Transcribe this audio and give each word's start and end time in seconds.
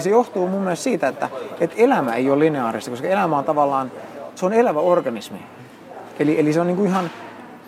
Se 0.00 0.10
johtuu 0.10 0.48
mun 0.48 0.62
mielestä 0.62 0.82
siitä, 0.82 1.08
että, 1.08 1.30
että 1.60 1.76
elämä 1.78 2.14
ei 2.14 2.30
ole 2.30 2.44
lineaarista, 2.44 2.90
koska 2.90 3.08
elämä 3.08 3.38
on 3.38 3.44
tavallaan, 3.44 3.92
se 4.34 4.46
on 4.46 4.52
elävä 4.52 4.80
organismi. 4.80 5.38
Eli, 6.18 6.40
eli 6.40 6.52
se 6.52 6.60
on 6.60 6.66
niin 6.66 6.76
kuin 6.76 6.88
ihan, 6.88 7.10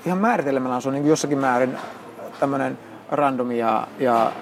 ihan 0.06 0.18
määritelmällä 0.18 0.80
se 0.80 0.88
on 0.88 0.94
niin 0.94 1.02
kuin 1.02 1.10
jossakin 1.10 1.38
määrin 1.38 1.76
tämmöinen 2.40 2.78
randomi 3.10 3.58
ja, 3.58 3.86
ja 3.98 4.32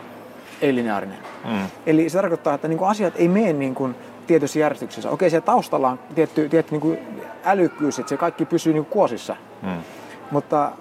ei-lineaarinen. 0.62 1.18
Mm. 1.45 1.66
Eli 1.87 2.08
se 2.08 2.18
tarkoittaa, 2.18 2.54
että 2.54 2.68
niin 2.68 2.79
kuin 2.79 2.90
asiat 2.90 3.14
ei 3.16 3.29
mene 3.29 3.53
niin 3.53 3.74
kuin 3.74 3.95
tietyssä 4.27 4.59
järjestyksessä. 4.59 5.11
Okei, 5.11 5.30
siellä 5.30 5.46
taustalla 5.46 5.88
on 5.88 5.98
tietty, 6.14 6.48
tietty 6.48 6.72
niin 6.72 6.80
kuin 6.80 6.98
älykkyys, 7.45 7.98
että 7.98 8.09
se 8.09 8.16
kaikki 8.16 8.45
pysyy 8.45 8.72
niin 8.72 8.84
kuin 8.84 8.93
kuosissa. 8.93 9.36
Mm. 9.62 9.82
Mutta, 10.30 10.72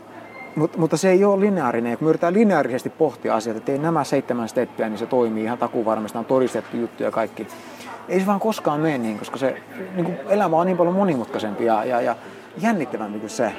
mutta, 0.59 0.77
mutta 0.77 0.97
se 0.97 1.09
ei 1.09 1.25
ole 1.25 1.39
lineaarinen. 1.39 1.97
kun 1.97 2.05
me 2.05 2.09
yritetään 2.09 2.33
lineaarisesti 2.33 2.89
pohtia 2.89 3.35
asioita, 3.35 3.57
että 3.57 3.71
ei 3.71 3.77
nämä 3.77 4.03
seitsemän 4.03 4.49
steppiä, 4.49 4.89
niin 4.89 4.97
se 4.97 5.05
toimii 5.05 5.43
ihan 5.43 5.57
takuvarmasti, 5.57 6.17
on 6.17 6.25
todistettu 6.25 6.77
juttu 6.77 7.03
ja 7.03 7.11
kaikki. 7.11 7.47
Ei 8.09 8.19
se 8.19 8.25
vaan 8.25 8.39
koskaan 8.39 8.79
mene 8.79 8.97
niin, 8.97 9.19
koska 9.19 9.37
se 9.37 9.61
niin 9.95 10.05
kuin 10.05 10.17
elämä 10.29 10.57
on 10.57 10.65
niin 10.65 10.77
paljon 10.77 10.95
monimutkaisempi 10.95 11.65
ja, 11.65 11.85
ja, 11.85 12.01
ja 12.01 12.15
jännittävämpi 12.61 13.19
kuin 13.19 13.29
se. 13.29 13.51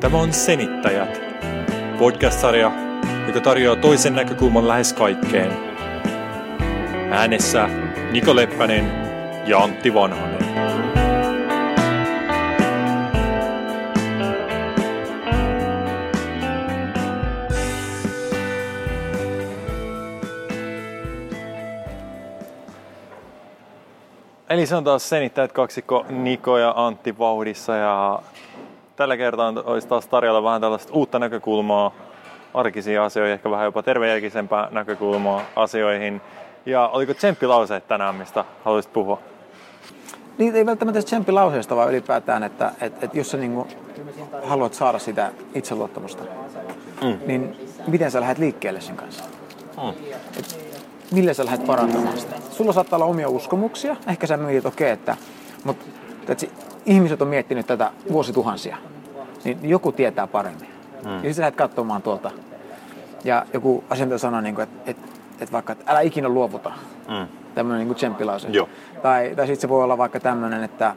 Tämä 0.00 0.18
on 0.18 0.32
Senittäjät, 0.32 1.20
podcast-sarja, 1.98 2.72
joka 3.26 3.40
tarjoaa 3.40 3.76
toisen 3.76 4.14
näkökulman 4.14 4.68
lähes 4.68 4.92
kaikkeen. 4.92 5.52
Äänessä 7.10 7.68
Niko 8.12 8.36
Leppänen 8.36 9.09
ja 9.50 9.58
Antti 9.58 9.94
Vanhanen. 9.94 10.38
Eli 24.50 24.66
se 24.66 24.76
on 24.76 24.84
taas 24.84 25.08
senittäjät 25.08 25.52
kaksikko 25.52 26.06
Niko 26.08 26.58
ja 26.58 26.74
Antti 26.76 27.18
vauhdissa 27.18 27.76
ja 27.76 28.18
tällä 28.96 29.16
kertaa 29.16 29.52
olisi 29.64 29.88
taas 29.88 30.06
tarjolla 30.06 30.42
vähän 30.42 30.60
tällaista 30.60 30.92
uutta 30.92 31.18
näkökulmaa 31.18 31.92
arkisiin 32.54 33.00
asioihin, 33.00 33.34
ehkä 33.34 33.50
vähän 33.50 33.64
jopa 33.64 33.82
tervejärkisempää 33.82 34.68
näkökulmaa 34.70 35.42
asioihin. 35.56 36.20
Ja 36.66 36.88
oliko 36.88 37.14
tsemppilauseet 37.14 37.88
tänään, 37.88 38.14
mistä 38.14 38.44
haluaisit 38.64 38.92
puhua? 38.92 39.29
Niin 40.40 40.56
ei 40.56 40.66
välttämättä 40.66 41.02
tsemppilauseesta, 41.02 41.76
vaan 41.76 41.88
ylipäätään, 41.88 42.42
että, 42.42 42.72
että, 42.80 43.06
että 43.06 43.18
jos 43.18 43.30
sä 43.30 43.36
niin 43.36 43.64
haluat 44.44 44.74
saada 44.74 44.98
sitä 44.98 45.32
itseluottamusta, 45.54 46.24
mm. 47.02 47.18
niin 47.26 47.56
miten 47.86 48.10
sä 48.10 48.20
lähdet 48.20 48.38
liikkeelle 48.38 48.80
sen 48.80 48.96
kanssa? 48.96 49.24
Mm. 49.82 49.90
Et, 50.38 50.58
millä 51.12 51.34
sä 51.34 51.44
lähdet 51.44 51.66
parantamaan 51.66 52.18
sitä? 52.18 52.36
Sulla 52.50 52.72
saattaa 52.72 52.96
olla 52.96 53.06
omia 53.06 53.28
uskomuksia, 53.28 53.96
ehkä 54.06 54.26
sä 54.26 54.36
mietit, 54.36 54.66
okei, 54.66 54.84
okay, 54.84 54.92
että, 54.92 55.16
mutta 55.64 55.84
että 56.28 56.46
ihmiset 56.86 57.22
on 57.22 57.28
miettinyt 57.28 57.66
tätä 57.66 57.92
vuosituhansia, 58.12 58.76
niin 59.44 59.58
joku 59.62 59.92
tietää 59.92 60.26
paremmin. 60.26 60.68
Mm. 61.04 61.10
Ja 61.10 61.16
sitten 61.16 61.34
sä 61.34 61.42
lähdet 61.42 61.56
katsomaan 61.56 62.02
tuolta. 62.02 62.30
Ja 63.24 63.46
joku 63.52 63.84
asiantuntija 63.90 64.18
sanoo, 64.18 64.40
niin 64.40 64.60
että, 64.60 64.90
että, 64.90 65.08
että 65.40 65.52
vaikka, 65.52 65.72
että 65.72 65.84
älä 65.92 66.00
ikinä 66.00 66.28
luovuta. 66.28 66.72
Mm. 67.08 67.39
Tämmöinen 67.54 67.88
niin 67.88 67.94
tsemppilause. 67.94 68.48
Joo. 68.48 68.68
Tai, 69.02 69.32
tai 69.36 69.46
sitten 69.46 69.60
se 69.60 69.68
voi 69.68 69.84
olla 69.84 69.98
vaikka 69.98 70.20
tämmöinen, 70.20 70.64
että 70.64 70.94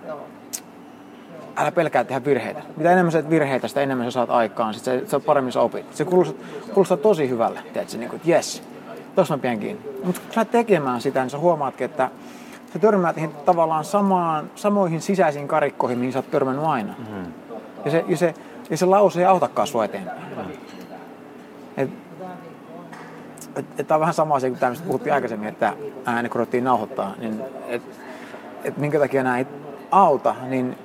älä 1.55 1.71
pelkää 1.71 2.03
tehdä 2.03 2.25
virheitä. 2.25 2.61
Mitä 2.77 2.91
enemmän 2.91 3.11
sä 3.11 3.29
virheitä, 3.29 3.67
sitä 3.67 3.81
enemmän 3.81 4.05
sä 4.05 4.11
saat 4.11 4.29
aikaan. 4.29 4.73
Sitten 4.73 4.99
sä, 4.99 5.07
sä 5.07 5.19
paremmin 5.19 5.51
sä 5.53 5.61
opit. 5.61 5.95
Se 5.95 6.05
kuulostaa, 6.05 6.45
kuulostaa 6.73 6.97
tosi 6.97 7.29
hyvälle, 7.29 7.59
tiedätkö, 7.73 7.97
niin 7.97 8.09
kuin, 8.09 8.17
että 8.17 8.29
jes, 8.29 8.63
tuossa 9.15 9.37
mä 9.37 9.41
pidän 9.41 9.59
kiinni. 9.59 9.89
Mutta 10.03 10.21
kun 10.21 10.33
sä 10.33 10.45
tekemään 10.45 11.01
sitä, 11.01 11.21
niin 11.21 11.29
sä 11.29 11.37
huomaatkin, 11.37 11.85
että 11.85 12.09
sä 12.73 12.79
törmäät 12.79 13.15
tavallaan 13.45 13.83
samaan, 13.83 14.49
samoihin 14.55 15.01
sisäisiin 15.01 15.47
karikkoihin, 15.47 15.99
mihin 15.99 16.13
sä 16.13 16.19
oot 16.19 16.31
törmännyt 16.31 16.65
aina. 16.65 16.93
Mm. 16.97 17.33
Ja, 17.85 17.91
se, 17.91 18.05
ja, 18.07 18.17
se, 18.17 18.33
ja 18.69 18.77
se 18.77 18.85
lause 18.85 19.19
ei 19.19 19.25
autakaan 19.25 19.67
sua 19.67 19.85
eteenpäin. 19.85 20.21
Mm. 20.37 20.51
Et 21.77 21.89
tämä 23.87 23.95
on 23.95 23.99
vähän 23.99 24.13
sama 24.13 24.35
asia 24.35 24.49
kuin 24.49 24.59
tämä, 24.59 24.69
mistä 24.69 24.85
puhuttiin 24.87 25.13
aikaisemmin, 25.13 25.49
että 25.49 25.73
ääni 26.05 26.29
kun 26.29 26.35
ruvettiin 26.39 26.63
nauhoittaa, 26.63 27.13
niin 27.17 27.41
että 27.67 27.89
et 28.63 28.77
minkä 28.77 28.99
takia 28.99 29.23
nämä 29.23 29.37
ei 29.37 29.47
auta, 29.91 30.35
niin 30.47 30.75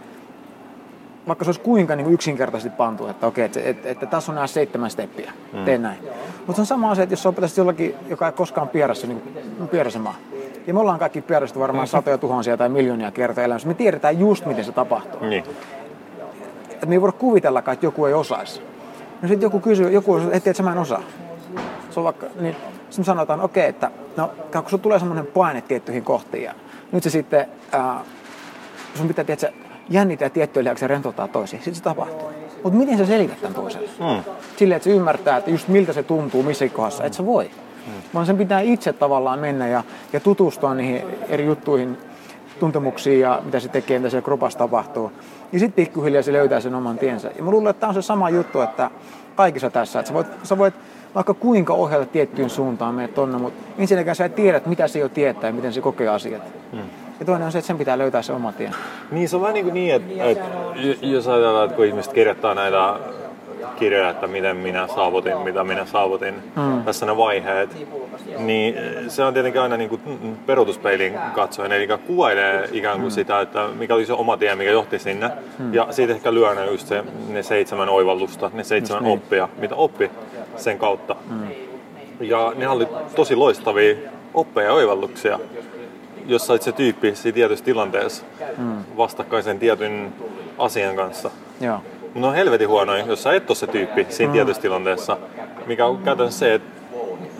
vaikka 1.29 1.45
se 1.45 1.49
olisi 1.49 1.61
kuinka 1.61 1.97
niin 1.97 2.13
yksinkertaisesti 2.13 2.77
pantu, 2.77 3.07
että 3.07 3.27
okei, 3.27 3.45
että, 3.45 3.61
että, 3.65 3.89
että 3.89 4.07
tässä 4.07 4.33
on 4.33 4.35
nämä 4.35 4.47
seitsemän 4.47 4.91
steppiä, 4.91 5.33
mm. 5.53 5.65
tee 5.65 5.79
näin. 5.79 5.99
Mutta 6.47 6.55
se 6.55 6.61
on 6.61 6.67
sama 6.67 6.91
asia, 6.91 7.03
että 7.03 7.13
jos 7.13 7.23
sä 7.23 7.29
opetaisit 7.29 7.59
jollakin, 7.59 7.95
joka 8.09 8.27
ei 8.27 8.33
koskaan 8.33 8.69
pierässä, 8.69 9.07
niin 9.07 9.23
pieräsemään, 9.71 10.15
ja 10.67 10.75
me 10.75 10.81
ollaan 10.81 10.99
kaikki 10.99 11.23
pierästy 11.23 11.59
varmaan 11.59 11.87
mm. 11.87 11.91
satoja 11.91 12.19
tuhansia 12.19 12.57
tai 12.57 12.69
miljoonia 12.69 13.11
kertaa 13.11 13.45
elämässä. 13.45 13.69
Me 13.69 13.75
tiedetään 13.75 14.21
just, 14.21 14.47
miten 14.47 14.65
se 14.65 14.73
tapahtuu. 14.73 15.29
Niin. 15.29 15.45
Että 16.71 16.87
me 16.87 16.95
ei 16.95 17.01
voida 17.01 17.13
kuvitellakaan, 17.13 17.73
että 17.73 17.87
joku 17.87 18.07
ei 18.07 18.15
osaisi. 18.15 18.63
No 19.23 19.29
sitten 19.29 19.47
joku 19.47 19.61
kysyy, 19.61 19.91
joku 19.91 20.17
että 20.33 20.53
sä 20.53 20.63
mä 20.63 20.73
en 20.73 20.79
osaa. 20.79 21.03
Se 21.99 22.01
on 22.01 22.05
vaikka, 22.05 22.27
niin 22.41 22.57
sitten 22.91 23.05
sanotaan, 23.05 23.41
okei, 23.41 23.61
okay, 23.61 23.71
että 23.71 23.91
no, 24.17 24.31
kun 24.53 24.71
sulla 24.71 24.83
tulee 24.83 24.99
semmoinen 24.99 25.27
paine 25.27 25.61
tiettyihin 25.61 26.05
kohtiin 26.05 26.45
ja 26.45 26.55
nyt 26.93 27.03
se 27.03 27.11
sitten, 27.11 27.47
äh, 27.75 27.97
sun 28.95 29.09
pitää 29.09 29.25
tiedätkö, 29.25 29.53
jännittää 29.91 30.31
tiettyjä 30.31 30.65
lihaksi 30.65 30.87
rentouttaa 30.87 31.29
toisiin. 31.29 31.63
Sitten 31.63 31.75
se 31.75 31.83
tapahtuu. 31.83 32.31
Mutta 32.63 32.79
miten 32.79 32.99
sä 32.99 33.07
selität 33.07 33.41
tämän 33.41 33.55
toiselle? 33.55 33.89
Mm. 33.89 34.33
Silleen, 34.57 34.77
että 34.77 34.85
se 34.85 34.91
ymmärtää, 34.91 35.37
että 35.37 35.51
just 35.51 35.69
miltä 35.69 35.93
se 35.93 36.03
tuntuu 36.03 36.43
missä 36.43 36.69
kohdassa. 36.69 37.05
Et 37.05 37.15
sä 37.15 37.27
voi. 37.27 37.51
Mm. 37.87 37.93
Vaan 38.15 38.27
sen 38.27 38.39
pitää 38.39 38.61
itse 38.61 38.93
tavallaan 38.93 39.39
mennä 39.39 39.69
ja, 39.69 39.83
ja 40.13 40.21
tutustua 40.21 40.75
niihin 40.75 41.03
eri 41.29 41.47
juttuihin, 41.47 41.99
tuntemuksiin 42.61 43.21
ja 43.21 43.43
mitä 43.45 43.61
se 43.61 43.69
tekee, 43.69 43.99
mitä 43.99 44.11
siellä 44.11 44.25
kropassa 44.25 44.59
tapahtuu. 44.59 45.13
Ja 45.53 45.59
sitten 45.59 45.85
pikkuhiljaa 45.85 46.23
se 46.23 46.33
löytää 46.33 46.61
sen 46.61 46.75
oman 46.75 46.99
tiensä. 46.99 47.31
Ja 47.37 47.45
mä 47.45 47.51
luulen, 47.51 47.71
että 47.71 47.81
tämä 47.81 47.89
on 47.89 47.95
se 47.95 48.03
sama 48.03 48.31
juttu, 48.31 48.61
että 48.61 48.91
kaikissa 49.37 49.71
tässä, 49.71 49.99
että 49.99 50.09
sä 50.09 50.15
voit, 50.15 50.27
sä 50.43 50.59
voit 50.59 50.75
vaikka 51.15 51.35
kuinka 51.35 51.73
ohjata 51.73 52.07
tiettyyn 52.07 52.51
suuntaan 52.51 52.95
menet 52.95 53.15
tonne, 53.15 53.39
mutta 53.39 53.65
ensinnäkään 53.79 54.17
sä 54.17 54.25
et 54.25 54.35
tiedä, 54.35 54.61
mitä 54.67 54.89
se 54.89 54.99
jo 54.99 55.09
tietää 55.09 55.49
ja 55.49 55.55
miten 55.55 55.73
se 55.73 55.81
kokee 55.81 56.09
asiat. 56.09 56.43
Hmm. 56.73 56.81
Ja 57.21 57.27
toinen 57.27 57.47
on 57.47 57.53
se, 57.53 57.59
että 57.59 57.67
sen 57.67 57.79
pitää 57.79 57.99
löytää 57.99 58.23
se 58.23 58.33
oma 58.33 58.53
tie. 58.53 58.71
Niin, 59.11 59.29
se 59.29 59.37
on 59.37 59.43
vähän 59.43 59.55
niin, 59.55 59.65
kuin 59.65 59.75
niin 59.75 59.95
että, 59.95 60.25
että 60.25 60.45
jos 61.03 61.29
ajatellaan, 61.29 61.65
että 61.65 61.77
kun 61.77 61.85
ihmiset 61.85 62.13
kirjoittaa 62.13 62.55
näitä 62.55 62.95
kirjoja, 63.79 64.11
että 64.11 64.27
miten 64.27 64.57
minä 64.57 64.87
saavutin, 64.87 65.39
mitä 65.39 65.65
minä 65.65 65.85
saavutin, 65.85 66.35
mm. 66.57 66.83
tässä 66.85 67.07
ne 67.07 67.17
vaiheet, 67.17 67.87
niin 68.39 68.75
se 69.09 69.25
on 69.25 69.33
tietenkin 69.33 69.61
aina 69.61 69.77
niin 69.77 69.91
kuin 69.91 70.01
peruutuspeilin 70.47 71.15
katsoen, 71.35 71.73
eli 71.73 71.89
kuvailee 72.07 72.69
ikään 72.73 72.97
kuin 72.97 73.13
mm. 73.13 73.15
sitä, 73.15 73.41
että 73.41 73.69
mikä 73.79 73.95
oli 73.95 74.07
se 74.07 74.13
oma 74.13 74.37
tie, 74.37 74.55
mikä 74.55 74.71
johti 74.71 74.99
sinne, 74.99 75.31
mm. 75.59 75.75
ja 75.75 75.87
siitä 75.91 76.13
ehkä 76.13 76.35
lyö 76.35 76.55
ne 76.55 76.67
just 76.67 76.87
se, 76.87 77.05
ne 77.29 77.43
seitsemän 77.43 77.89
oivallusta, 77.89 78.51
ne 78.55 78.65
seitsemän 78.65 79.05
niin. 79.05 79.19
oppia, 79.19 79.49
mitä 79.59 79.75
oppi 79.75 80.11
sen 80.59 80.79
kautta. 80.79 81.17
Mm. 81.31 81.49
Ja 82.21 82.53
ne 82.57 82.69
oli 82.69 82.89
tosi 83.17 83.37
loistavia 83.37 83.97
oppeja 84.35 84.67
ja 84.67 84.75
oivalluksia, 84.75 85.39
jos 86.27 86.47
sait 86.47 86.63
se 86.63 86.73
tyyppi 86.73 87.15
siinä 87.15 87.35
tietyssä 87.35 87.65
tilanteessa 87.65 88.25
mm. 88.59 88.85
vastakkaisen 88.97 89.59
tietyn 89.59 90.13
asian 90.59 90.97
kanssa. 90.97 91.31
Joo. 91.61 91.81
Mutta 92.15 92.29
on 92.29 92.35
helvetin 92.35 92.69
huonoin, 92.69 93.07
jos 93.07 93.23
sä 93.23 93.33
et 93.33 93.51
ole 93.51 93.57
se 93.57 93.67
tyyppi 93.67 94.07
siinä 94.09 94.31
mm. 94.31 94.33
tietyssä 94.33 94.63
tilanteessa, 94.63 95.17
mikä 95.67 95.87
on 95.87 95.99
käytännössä 95.99 96.39
se, 96.39 96.55
että 96.55 96.69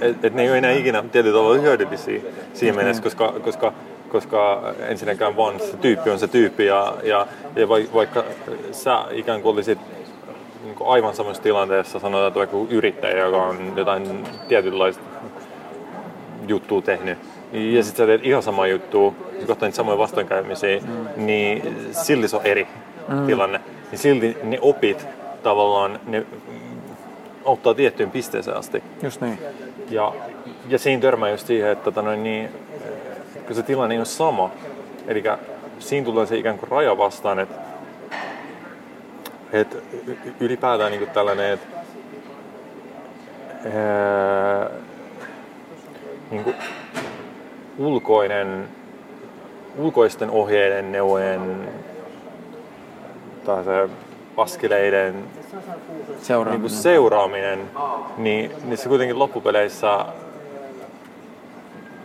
et, 0.01 0.25
et 0.25 0.35
ne 0.35 0.43
ei 0.43 0.49
ole 0.49 0.59
enää 0.59 0.73
ikinä 0.73 1.05
tietyllä 1.13 1.39
tavalla 1.39 1.61
hyödyllisiä 1.61 2.21
siinä 2.55 2.73
mm. 2.73 2.79
mielessä, 2.79 3.03
koska, 3.03 3.35
koska 3.45 3.73
koska 4.09 4.75
ensinnäkään 4.89 5.37
vaan 5.37 5.61
se 5.61 5.77
tyyppi 5.77 6.11
on 6.11 6.19
se 6.19 6.29
tyyppi 6.29 6.67
ja, 6.67 6.95
ja, 7.03 7.27
ja 7.57 7.69
vaikka 7.69 8.25
sä 8.73 9.05
ikään 9.11 9.43
kuin 9.43 9.53
olisit 9.53 9.79
niin 10.63 10.75
kuin 10.75 10.91
aivan 10.91 11.15
samassa 11.15 11.43
tilanteessa, 11.43 11.99
sanotaan, 11.99 12.29
että 12.29 12.39
vaikka 12.39 12.57
yrittäjä, 12.71 13.25
joka 13.25 13.43
on 13.43 13.73
jotain 13.77 14.25
tietynlaista 14.49 15.03
juttua 16.49 16.83
tehnyt, 16.83 17.19
ja 17.53 17.85
sitten 17.85 18.03
sä 18.03 18.07
teet 18.07 18.27
ihan 18.27 18.43
sama 18.43 18.67
juttu, 18.67 19.15
sä 19.41 19.47
kohtaa 19.47 19.67
niitä 19.67 19.77
samoja 19.77 19.99
vastoinkäymisiä, 19.99 20.81
mm. 20.81 21.27
niin 21.27 21.77
silti 21.93 22.29
se 22.29 22.37
on 22.37 22.47
eri 22.47 22.67
mm. 23.09 23.27
tilanne. 23.27 23.61
Niin 23.91 23.99
silti 23.99 24.37
ne 24.43 24.59
opit 24.61 25.07
tavallaan, 25.43 26.01
ne 26.07 26.27
auttaa 27.45 27.75
tiettyyn 27.75 28.11
pisteeseen 28.11 28.57
asti. 28.57 28.83
Just 29.03 29.21
niin. 29.21 29.39
Ja, 29.91 30.13
ja 30.69 30.79
siinä 30.79 31.03
törmää 31.03 31.31
just 31.31 31.47
siihen, 31.47 31.71
että 31.71 31.85
tota 31.85 32.03
noin, 32.03 32.23
niin, 32.23 32.49
kun 33.47 33.57
se 33.57 33.63
tilanne 33.63 33.95
ei 33.95 33.99
ole 33.99 34.05
sama, 34.07 34.51
eli 35.07 35.23
siinä 35.79 36.05
tulee 36.05 36.27
se 36.27 36.37
ikään 36.37 36.59
kuin 36.59 36.71
raja 36.71 36.99
vastaan, 36.99 37.39
että 37.39 37.68
et 39.53 39.77
ylipäätään 40.41 40.93
niin 40.93 41.11
tällainen, 41.11 41.53
että 41.53 41.79
niin 46.31 46.55
ulkoinen, 47.79 48.69
ulkoisten 49.79 50.31
ohjeiden, 50.31 50.93
neuvojen 50.93 51.69
tai 53.45 53.65
se 53.65 53.89
askeleiden 54.37 55.25
Seuraaminen. 56.23 56.63
niin 56.63 56.79
seuraaminen, 56.79 57.71
niin, 58.17 58.53
niin 58.65 58.79
se 58.79 58.89
kuitenkin 58.89 59.19
loppupeleissä 59.19 60.07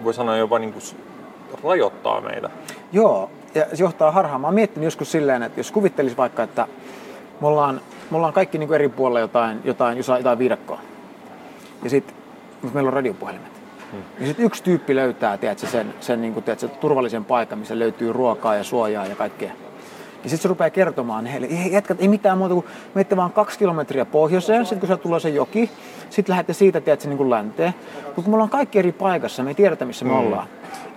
voi 0.04 0.14
sanoa 0.14 0.38
jopa 0.38 0.60
niin 0.60 0.74
kuin 0.74 0.84
rajoittaa 1.64 2.22
meitä. 2.22 2.50
Joo, 2.92 3.30
ja 3.56 3.66
se 3.74 3.84
johtaa 3.84 4.12
harhaan. 4.12 4.42
Mä 4.42 4.48
oon 4.48 4.54
miettinyt 4.56 4.86
joskus 4.86 5.12
silleen, 5.12 5.44
että 5.44 5.60
jos 5.60 5.72
kuvittelisi 5.72 6.18
vaikka, 6.18 6.44
että 6.44 6.68
me 7.44 7.48
ollaan, 7.48 7.82
me 8.12 8.18
ollaan 8.18 8.34
kaikki 8.34 8.58
niin 8.58 8.68
kuin 8.68 8.76
eri 8.76 8.90
puolilla 8.90 9.20
jotain, 9.20 9.60
jotain, 9.64 9.98
jotain, 9.98 10.20
jotain 10.20 10.40
viidakkoa. 10.40 10.80
Ja 11.84 11.90
sitten 11.90 12.16
meillä 12.74 12.88
on 12.88 12.94
radiopuhelimet. 12.94 13.52
Hmm. 13.92 14.02
Ja 14.20 14.26
sitten 14.28 14.46
yksi 14.46 14.64
tyyppi 14.64 14.96
löytää 14.96 15.38
tiedätkö, 15.38 15.68
sen, 15.68 15.94
sen 16.00 16.22
niin 16.22 16.34
kuin, 16.34 16.44
tiedätkö, 16.44 16.68
turvallisen 16.68 17.26
paikan, 17.26 17.60
missä 17.60 17.80
löytyy 17.80 18.14
ruokaa 18.14 18.56
ja 18.56 18.64
suojaa 18.64 19.06
ja 19.06 19.16
kaikkea. 19.16 19.52
Ja 20.24 20.30
sitten 20.30 20.38
se 20.38 20.48
rupeaa 20.48 20.70
kertomaan 20.70 21.26
heille, 21.26 21.48
ei, 21.48 21.72
jätkät, 21.72 22.02
ei 22.02 22.08
mitään 22.08 22.38
muuta 22.38 22.54
kuin 22.54 22.66
menette 22.94 23.16
vaan 23.16 23.32
kaksi 23.32 23.60
kilometriä 23.60 24.06
pohjoiseen, 24.06 24.66
sitten 24.66 24.80
kun 24.80 24.88
se 24.88 24.98
tulee 24.98 25.20
se 25.20 25.30
joki, 25.30 25.70
sitten 26.10 26.34
lähdette 26.34 26.54
siitä 26.54 26.82
tiedätkö, 26.82 27.08
niin 27.08 27.18
kuin 27.18 27.30
länteen. 27.30 27.74
Mutta 28.06 28.22
kun 28.22 28.30
me 28.30 28.36
ollaan 28.36 28.50
kaikki 28.50 28.80
eri 28.80 28.92
paikassa, 28.92 29.44
me 29.44 29.50
ei 29.50 29.56
tiedetä 29.56 29.86
missä 29.86 30.06
me 30.06 30.12
mm. 30.12 30.18
ollaan. 30.18 30.48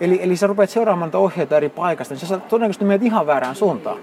Eli, 0.01 0.19
eli 0.23 0.37
sä 0.37 0.47
rupeat 0.47 0.71
seuraamaan 0.71 1.11
ohjeita 1.15 1.57
eri 1.57 1.69
paikasta, 1.69 2.15
niin 2.15 2.27
sä 2.27 2.39
todennäköisesti 2.39 2.85
menet 2.85 3.03
ihan 3.03 3.27
väärään 3.27 3.55
suuntaan. 3.55 3.99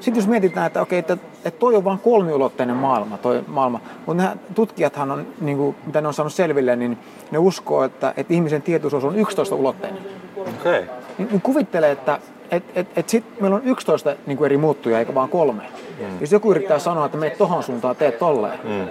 Sitten 0.00 0.20
jos 0.20 0.28
mietitään, 0.28 0.66
että 0.66 0.82
okei, 0.82 0.98
että, 0.98 1.12
että 1.44 1.58
toi 1.60 1.76
on 1.76 1.84
vain 1.84 1.98
kolmiulotteinen 1.98 2.76
maailma, 2.76 3.18
toi 3.18 3.44
maailma. 3.46 3.80
mutta 4.06 4.22
nämä 4.22 4.36
tutkijathan 4.54 5.10
on, 5.10 5.26
niin 5.40 5.56
kuin, 5.56 5.76
mitä 5.86 6.00
ne 6.00 6.08
on 6.08 6.14
saanut 6.14 6.32
selville, 6.32 6.76
niin 6.76 6.98
ne 7.30 7.38
uskoo, 7.38 7.84
että, 7.84 8.14
että 8.16 8.34
ihmisen 8.34 8.62
tietoisuus 8.62 9.04
on 9.04 9.14
11-ulotteinen. 9.14 10.02
Okei. 10.36 10.52
Okay. 10.82 10.84
Niin, 11.18 11.40
kuvittele, 11.40 11.90
että 11.90 12.18
et, 12.50 12.64
et, 12.74 12.86
et 12.96 13.08
sit 13.08 13.40
meillä 13.40 13.56
on 13.56 13.62
11 13.64 14.16
niin 14.26 14.38
kuin 14.38 14.46
eri 14.46 14.56
muuttuja, 14.56 14.98
eikä 14.98 15.14
vaan 15.14 15.28
kolme. 15.28 15.62
Mm. 16.00 16.20
Jos 16.20 16.32
joku 16.32 16.50
yrittää 16.50 16.78
sanoa, 16.78 17.06
että 17.06 17.18
meet 17.18 17.38
tohon 17.38 17.62
suuntaan, 17.62 17.96
teet 17.96 18.18
tolleen. 18.18 18.58
Mm. 18.64 18.86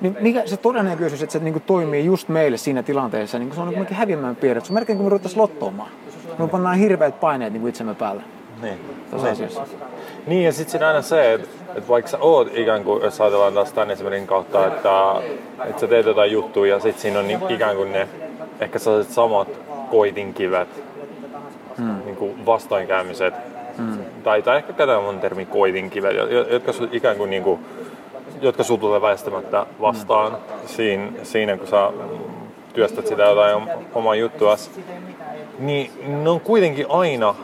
Niin 0.00 0.16
mikä 0.20 0.42
se 0.46 0.56
todennäköisyys, 0.56 1.22
että 1.22 1.32
se 1.32 1.38
niin 1.38 1.52
kuin 1.54 1.62
toimii 1.66 2.04
just 2.04 2.28
meille 2.28 2.56
siinä 2.56 2.82
tilanteessa, 2.82 3.38
niin 3.38 3.54
se 3.54 3.60
on 3.60 3.68
niin 3.68 3.86
häviämään 3.90 4.36
piirretty. 4.36 4.66
Se 4.66 4.72
on 4.72 4.74
melkein 4.74 4.98
kuin 4.98 5.06
me 5.06 5.10
ruvettaisiin 5.10 5.42
lottoamaan. 5.42 5.90
Me 6.38 6.48
pannaan 6.48 6.78
hirveät 6.78 7.20
paineet 7.20 7.52
niin 7.52 7.60
kuin 7.60 7.68
itsemme 7.68 7.94
päälle. 7.94 8.22
Niin. 8.62 8.78
Niin. 9.12 9.93
Niin, 10.26 10.44
ja 10.44 10.52
sitten 10.52 10.70
siinä 10.70 10.88
aina 10.88 11.02
se, 11.02 11.32
että, 11.32 11.48
että 11.74 11.88
vaikka 11.88 12.10
sä 12.10 12.18
oot 12.18 12.48
ikään 12.54 12.84
kuin, 12.84 13.02
jos 13.02 13.20
ajatellaan 13.20 13.54
taas 13.54 13.72
tämän 13.72 13.90
esimerkin 13.90 14.26
kautta, 14.26 14.66
että, 14.66 14.90
että 15.64 15.80
sä 15.80 15.86
teet 15.86 16.06
jotain 16.06 16.32
juttuja 16.32 16.74
ja 16.74 16.80
sitten 16.80 17.02
siinä 17.02 17.18
on 17.18 17.28
niin, 17.28 17.40
ikään 17.48 17.76
kuin 17.76 17.92
ne 17.92 18.08
ehkä 18.60 18.78
sellaiset 18.78 19.12
samat 19.12 19.48
koitinkivet, 19.90 20.68
hmm. 21.78 22.04
niin 22.04 22.16
kuin 22.16 22.46
vastoinkäymiset, 22.46 23.34
hmm. 23.76 23.98
tai, 24.24 24.42
tai 24.42 24.56
ehkä 24.56 24.72
käytetään 24.72 25.04
mun 25.04 25.20
termi 25.20 25.46
koitinkivet, 25.46 26.16
jotka 26.50 26.72
ikään 26.92 27.16
kuin, 27.16 27.30
niin 27.30 27.42
kuin 27.42 27.60
jotka 28.40 28.64
sulla 28.64 28.80
tulee 28.80 29.00
väistämättä 29.00 29.66
vastaan 29.80 30.32
hmm. 30.32 30.66
siinä, 30.66 31.12
siinä, 31.22 31.56
kun 31.56 31.66
sä 31.66 31.92
työstät 32.74 33.06
sitä 33.06 33.22
jotain 33.22 33.62
omaa 33.94 34.14
juttua, 34.14 34.56
niin 35.58 35.90
ne 36.06 36.30
on 36.30 36.40
kuitenkin 36.40 36.86
aina 36.88 37.34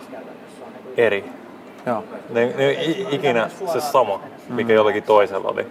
eri. 0.97 1.25
Joo. 1.87 2.05
Ne, 2.31 2.47
ne 2.57 2.67
on 2.69 3.15
ikinä 3.15 3.51
se 3.73 3.81
sama, 3.81 4.21
mikä 4.49 4.69
mm. 4.69 4.75
jollakin 4.75 5.03
toisella 5.03 5.49
oli. 5.49 5.67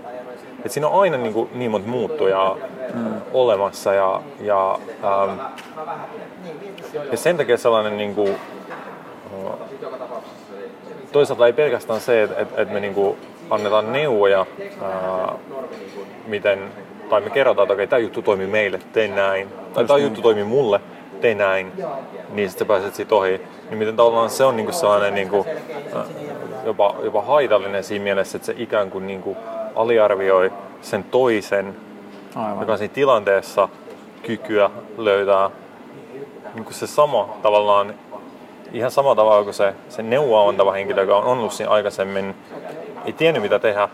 Et 0.66 0.72
siinä 0.72 0.88
on 0.88 1.02
aina 1.02 1.18
niin, 1.18 1.34
kuin, 1.34 1.50
niin 1.54 1.72
monta 1.72 1.88
muuttujaa 1.88 2.58
mm. 2.94 3.14
olemassa 3.34 3.94
ja, 3.94 4.22
ja, 4.42 4.80
ähm, 5.04 5.40
ja 7.12 7.18
sen 7.18 7.38
takia 7.38 7.58
sellainen 7.58 7.98
niin 7.98 8.16
kuin, 8.16 8.36
äh, 9.32 9.70
toisaalta 11.12 11.48
ei 11.48 11.54
pelkästään 11.54 12.02
se, 12.02 12.24
että, 12.24 12.42
että, 12.42 12.62
että 12.62 12.74
me 12.74 12.80
niin 12.80 12.94
kuin 12.94 13.18
annetaan 13.50 13.94
neuvoja, 13.94 14.46
ää, 14.82 15.24
äh, 15.24 15.36
miten, 16.28 16.60
tai 17.10 17.22
me 17.22 17.30
kerrotaan, 17.30 17.66
että 17.66 17.74
okei, 17.74 17.88
tämä 17.88 18.00
juttu 18.00 18.22
toimii 18.22 18.48
meille, 18.48 18.80
tee 18.94 19.08
näin, 19.08 19.48
tai 19.74 19.86
tämä 19.86 20.00
juttu 20.00 20.22
toimii 20.22 20.44
mulle, 20.44 20.80
tee 21.22 21.36
näin, 21.36 21.72
niin 22.30 22.50
sitten 22.50 22.68
pääset 22.68 22.96
siitä 22.96 23.16
ohi. 23.16 23.42
Niin 23.70 23.78
miten 23.78 23.96
tavallaan 23.96 24.30
se 24.30 24.44
on 24.44 24.56
niinku 24.56 24.72
sellainen 24.72 25.14
niinku, 25.14 25.46
äh, 25.96 26.06
jopa, 26.66 26.96
jopa 27.04 27.22
haitallinen 27.22 27.84
siinä 27.84 28.04
mielessä, 28.04 28.36
että 28.36 28.46
se 28.46 28.54
ikään 28.58 28.92
kuin 28.92 29.08
niinku 29.08 29.38
aliarvioi 29.76 30.52
sen 30.82 31.04
toisen, 31.04 31.76
Aivan. 32.36 32.60
joka 32.60 32.72
on 32.72 32.78
siinä 32.78 32.94
tilanteessa 32.94 33.70
kykyä 34.24 34.70
löytää 34.98 35.50
niinku 36.54 36.74
se 36.74 36.88
sama 36.88 37.38
tavallaan, 37.42 37.94
ihan 38.74 38.92
sama 38.92 39.16
tavalla 39.16 39.44
kuin 39.44 39.54
se, 39.54 39.74
se 39.90 40.04
neuvoa 40.04 40.50
antava 40.50 40.72
henkilö, 40.72 41.02
joka 41.02 41.18
on 41.18 41.24
ollut 41.24 41.54
siinä 41.54 41.72
aikaisemmin, 41.72 42.36
ei 43.06 43.14
tiennyt 43.14 43.44
mitä 43.44 43.60
tehdä, 43.60 43.90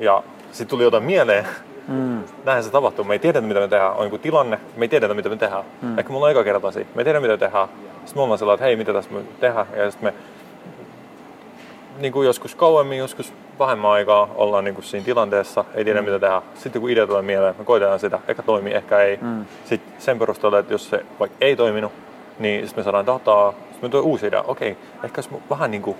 ja 0.00 0.22
sitten 0.52 0.68
tuli 0.68 0.82
jotain 0.82 1.02
mieleen, 1.02 1.46
Mm. 1.88 2.22
Näinhän 2.44 2.64
se 2.64 2.70
tapahtuu. 2.70 3.04
Me 3.04 3.14
ei 3.14 3.18
tiedetä, 3.18 3.46
mitä 3.46 3.60
me 3.60 3.68
tehdään. 3.68 3.92
On 3.92 4.04
joku 4.04 4.18
tilanne, 4.18 4.60
me 4.76 4.84
ei 4.84 4.88
tiedetä, 4.88 5.14
mitä 5.14 5.28
me 5.28 5.36
tehdään. 5.36 5.64
Mm. 5.82 5.98
Ehkä 5.98 6.12
mulla 6.12 6.26
on 6.26 6.32
eka 6.32 6.44
kerta 6.44 6.72
Me 6.76 7.00
ei 7.00 7.04
tiedä, 7.04 7.20
mitä 7.20 7.32
me 7.32 7.38
tehdään. 7.38 7.68
Sitten 7.94 8.18
me 8.18 8.22
ollaan 8.22 8.38
sellainen, 8.38 8.54
että 8.54 8.64
hei, 8.64 8.76
mitä 8.76 8.92
tässä 8.92 9.10
me 9.10 9.20
tehdään. 9.40 9.66
Ja 9.76 9.90
sitten 9.90 10.12
me 10.12 10.14
niin 11.98 12.12
kuin 12.12 12.26
joskus 12.26 12.54
kauemmin, 12.54 12.98
joskus 12.98 13.32
vähemmän 13.58 13.90
aikaa 13.90 14.30
ollaan 14.34 14.64
niin 14.64 14.74
kuin 14.74 14.84
siinä 14.84 15.04
tilanteessa, 15.04 15.64
ei 15.74 15.84
tiedä 15.84 16.00
mm. 16.00 16.04
mitä 16.04 16.18
tehdään. 16.18 16.42
Sitten 16.54 16.82
kun 16.82 16.90
idea 16.90 17.06
tulee 17.06 17.22
mieleen, 17.22 17.54
me 17.58 17.64
koitetaan 17.64 18.00
sitä, 18.00 18.18
ehkä 18.28 18.42
toimii, 18.42 18.72
ehkä 18.72 19.00
ei. 19.00 19.18
Mm. 19.22 19.44
Sitten 19.64 19.92
sen 19.98 20.18
perusteella, 20.18 20.58
että 20.58 20.74
jos 20.74 20.90
se 20.90 21.04
vaikka 21.20 21.36
ei 21.40 21.56
toiminut, 21.56 21.92
niin 22.38 22.66
sitten 22.66 22.80
me 22.80 22.84
saadaan 22.84 23.06
dataa, 23.06 23.52
sitten 23.52 23.78
me 23.82 23.88
tulee 23.88 24.04
uusi 24.04 24.26
idea, 24.26 24.42
okei, 24.42 24.76
ehkä 25.04 25.18
jos 25.18 25.30
vähän 25.50 25.70
niin 25.70 25.82
kuin 25.82 25.96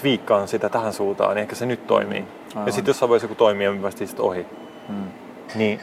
twiikkaan 0.00 0.48
sitä 0.48 0.68
tähän 0.68 0.92
suuntaan, 0.92 1.34
niin 1.34 1.42
ehkä 1.42 1.54
se 1.54 1.66
nyt 1.66 1.86
toimii. 1.86 2.24
Aivan. 2.54 2.66
Ja 2.66 2.72
sitten 2.72 2.90
jossain 2.90 3.08
vaiheessa 3.08 3.28
kun 3.28 3.36
toimii, 3.36 3.68
niin 3.68 3.82
päästiin 3.82 4.08
sitten 4.08 4.24
ohi. 4.24 4.46
Hmm. 4.88 5.04
Niin 5.54 5.80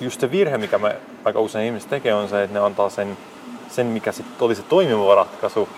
just 0.00 0.20
se 0.20 0.30
virhe, 0.30 0.58
mikä 0.58 0.78
me 0.78 0.96
aika 1.24 1.40
usein 1.40 1.66
ihmiset 1.66 1.90
tekee, 1.90 2.14
on 2.14 2.28
se, 2.28 2.42
että 2.42 2.58
ne 2.58 2.64
antaa 2.64 2.90
sen, 2.90 3.16
sen 3.68 3.86
mikä 3.86 4.12
sitten 4.12 4.46
oli 4.46 4.54
se 4.54 4.62
toimiva 4.62 5.14
ratkaisu, 5.14 5.68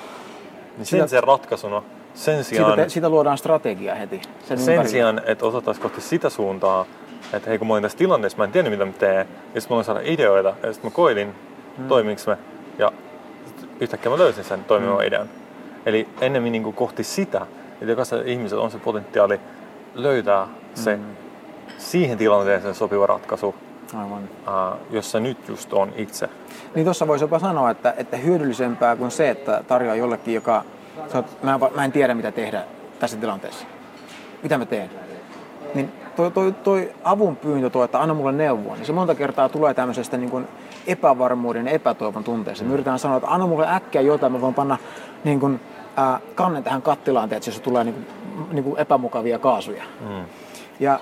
niin 0.76 0.86
sen 0.86 1.08
sen 1.08 1.24
ratkaisuna 1.24 1.82
sen 2.14 2.44
sijaan... 2.44 2.70
Siitä, 2.70 2.82
te, 2.82 2.88
siitä 2.88 3.08
luodaan 3.08 3.38
strategia 3.38 3.94
heti. 3.94 4.22
Sen, 4.48 4.58
sen 4.58 4.88
sijaan, 4.88 5.22
että 5.26 5.46
osattaisiin 5.46 5.82
kohti 5.82 6.00
sitä 6.00 6.30
suuntaa, 6.30 6.86
että 7.32 7.50
hei 7.50 7.58
kun 7.58 7.66
mä 7.66 7.72
olin 7.72 7.82
tässä 7.82 7.98
tilanteessa, 7.98 8.38
mä 8.38 8.44
en 8.44 8.52
tiennyt 8.52 8.72
mitä 8.72 8.84
mä 8.84 8.92
teen, 8.92 9.28
ja 9.54 9.60
sitten 9.60 9.74
mä 9.74 9.76
olin 9.76 9.84
saada 9.84 10.00
ideoita, 10.04 10.54
ja 10.62 10.72
sitten 10.72 10.90
mä 10.90 10.94
koilin, 10.94 11.34
hmm. 11.76 11.88
toimiks 11.88 12.26
me, 12.26 12.38
ja 12.78 12.92
yhtäkkiä 13.80 14.10
mä 14.10 14.18
löysin 14.18 14.44
sen 14.44 14.64
toimivan 14.64 14.96
hmm. 14.96 15.06
idean. 15.06 15.28
Eli 15.86 16.08
ennemmin 16.20 16.52
niin 16.52 16.62
kuin 16.62 16.76
kohti 16.76 17.04
sitä, 17.04 17.46
että 17.72 17.84
jokaisella 17.84 18.24
ihmisellä 18.26 18.62
on 18.62 18.70
se 18.70 18.78
potentiaali 18.78 19.40
löytää 19.94 20.46
se 20.74 20.96
mm. 20.96 21.04
siihen 21.78 22.18
tilanteeseen 22.18 22.74
sopiva 22.74 23.06
ratkaisu, 23.06 23.54
Aivan. 23.94 24.22
Uh, 24.22 24.78
jossa 24.90 25.20
nyt 25.20 25.48
just 25.48 25.72
on 25.72 25.92
itse. 25.96 26.28
Niin 26.74 26.84
tuossa 26.84 27.06
voisi 27.06 27.24
jopa 27.24 27.38
sanoa, 27.38 27.70
että, 27.70 27.94
että 27.96 28.16
hyödyllisempää 28.16 28.96
kuin 28.96 29.10
se, 29.10 29.30
että 29.30 29.64
tarjoaa 29.68 29.96
jollekin, 29.96 30.34
joka 30.34 30.64
mä, 31.42 31.58
mä 31.76 31.84
en 31.84 31.92
tiedä 31.92 32.14
mitä 32.14 32.32
tehdä 32.32 32.64
tässä 32.98 33.16
tilanteessa. 33.16 33.66
Mitä 34.42 34.58
mä 34.58 34.66
teen? 34.66 34.90
Niin 35.74 35.92
toi, 36.16 36.30
toi, 36.30 36.52
toi 36.52 36.92
avun 37.04 37.36
pyyntö, 37.36 37.70
toi, 37.70 37.84
että 37.84 38.00
anna 38.00 38.14
mulle 38.14 38.32
neuvoa, 38.32 38.74
niin 38.74 38.86
se 38.86 38.92
monta 38.92 39.14
kertaa 39.14 39.48
tulee 39.48 39.74
tämmöisestä 39.74 40.16
niin 40.16 40.30
kuin 40.30 40.48
epävarmuuden 40.86 41.66
ja 41.66 41.72
epätoivon 41.72 42.24
tunteesta. 42.24 42.64
Me 42.64 42.72
yritetään 42.72 42.98
sanoa, 42.98 43.16
että 43.16 43.30
anna 43.30 43.46
mulle 43.46 43.74
äkkiä 43.74 44.00
jotain, 44.00 44.32
mä 44.32 44.40
voin 44.40 44.54
panna 44.54 44.78
niin 45.24 45.40
kuin, 45.40 45.60
äh, 45.98 46.20
kannen 46.34 46.64
tähän 46.64 46.82
kattilaan, 46.82 47.32
että 47.32 47.50
jos 47.50 47.60
tulee 47.60 47.84
niin 47.84 47.94
kuin, 47.94 48.06
niin 48.52 48.64
kuin 48.64 48.78
epämukavia 48.78 49.38
kaasuja. 49.38 49.82
Mm. 50.00 50.24
Ja 50.80 51.00